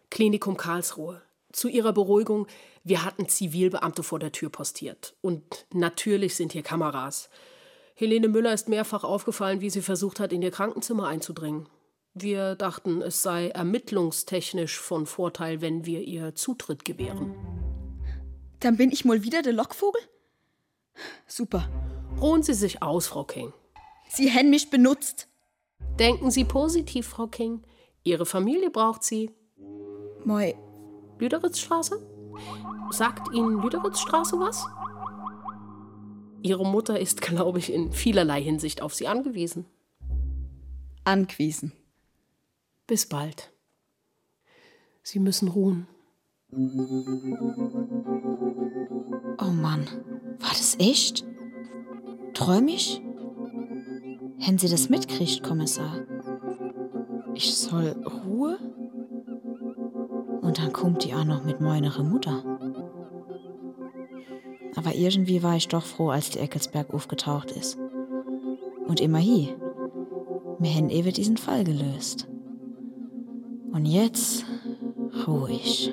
[0.08, 1.20] Klinikum Karlsruhe.
[1.52, 2.46] Zu Ihrer Beruhigung,
[2.82, 5.14] wir hatten Zivilbeamte vor der Tür postiert.
[5.20, 7.28] Und natürlich sind hier Kameras.
[7.94, 11.68] Helene Müller ist mehrfach aufgefallen, wie sie versucht hat, in ihr Krankenzimmer einzudringen.
[12.14, 17.34] Wir dachten, es sei ermittlungstechnisch von Vorteil, wenn wir ihr Zutritt gewähren.
[18.60, 20.00] Dann bin ich mal wieder der Lockvogel?
[21.26, 21.68] Super.
[22.20, 23.52] Ruhen Sie sich aus, Frau King.
[24.08, 25.28] Sie hätten mich benutzt.
[25.98, 27.62] Denken Sie positiv, Frau King.
[28.04, 29.30] Ihre Familie braucht Sie.
[30.24, 30.54] Moi.
[31.18, 31.98] Lüderitzstraße?
[32.90, 34.66] Sagt Ihnen Lüderitzstraße was?
[36.42, 39.66] Ihre Mutter ist, glaube ich, in vielerlei Hinsicht auf Sie angewiesen.
[41.04, 41.72] Angewiesen.
[42.86, 43.52] Bis bald.
[45.02, 45.86] Sie müssen ruhen.
[49.38, 49.86] Oh Mann,
[50.38, 51.24] war das echt?
[52.34, 53.02] Träum ich?
[54.38, 56.04] Hätten Sie das mitkriegt, Kommissar?
[57.34, 58.58] Ich soll Ruhe?
[60.42, 62.60] Und dann kommt die auch noch mit meiner Mutter.
[64.74, 67.78] Aber irgendwie war ich doch froh, als die Eckelsberg aufgetaucht ist.
[68.86, 69.50] Und immerhin,
[70.58, 72.28] wir haben eben diesen Fall gelöst.
[73.72, 74.44] Und jetzt
[75.26, 75.92] ruhig.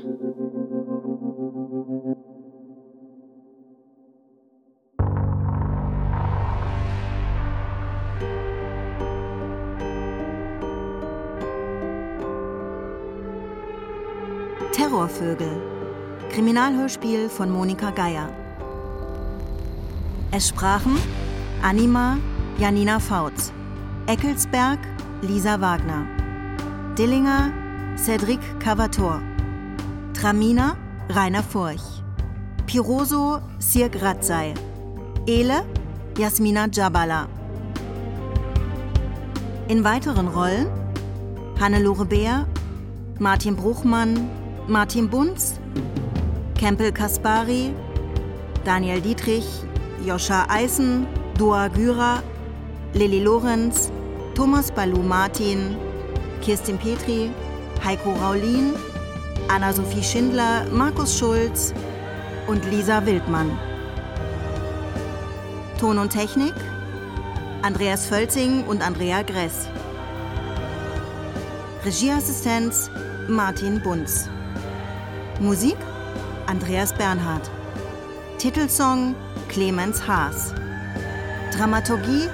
[14.71, 15.61] Terrorvögel.
[16.30, 18.38] Kriminalhörspiel von Monika Geier.
[20.39, 20.95] Es sprachen
[21.61, 22.17] Anima
[22.57, 23.51] Janina Fautz,
[24.07, 24.79] Eckelsberg
[25.21, 26.07] Lisa Wagner,
[26.97, 27.51] Dillinger
[27.97, 29.21] Cedric Cavator,
[30.13, 30.77] Tramina
[31.09, 31.81] Rainer Furch,
[32.67, 34.53] Piroso Sirk Ratzai,
[35.27, 35.61] Ele
[36.17, 37.27] Jasmina Jabala.
[39.67, 40.67] In weiteren Rollen
[41.59, 42.47] Hannelore Beer,
[43.19, 44.29] Martin Bruchmann,
[44.69, 45.59] Martin Bunz,
[46.57, 47.73] Kempel Kaspari,
[48.63, 49.65] Daniel Dietrich,
[50.05, 52.21] Joscha Eisen, Dua Gyra,
[52.93, 53.91] Lilly Lorenz,
[54.35, 55.77] Thomas Balu Martin,
[56.41, 57.31] Kirstin Petri,
[57.83, 58.73] Heiko Raulin,
[59.47, 61.73] Anna-Sophie Schindler, Markus Schulz
[62.47, 63.57] und Lisa Wildmann.
[65.79, 66.53] Ton und Technik
[67.61, 69.67] Andreas Völzing und Andrea Gress.
[71.85, 72.89] Regieassistenz
[73.27, 74.29] Martin Bunz.
[75.39, 75.77] Musik
[76.47, 77.49] Andreas Bernhard.
[78.37, 79.15] Titelsong
[79.49, 80.53] Clemens Haas.
[81.57, 82.29] Dramaturgie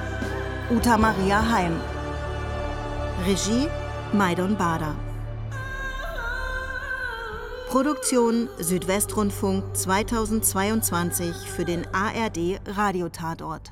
[0.70, 1.80] Uta Maria Heim.
[3.26, 3.70] Regie
[4.12, 4.94] Maidon Bader.
[7.70, 13.72] Produktion Südwestrundfunk 2022 für den ARD Radiotatort.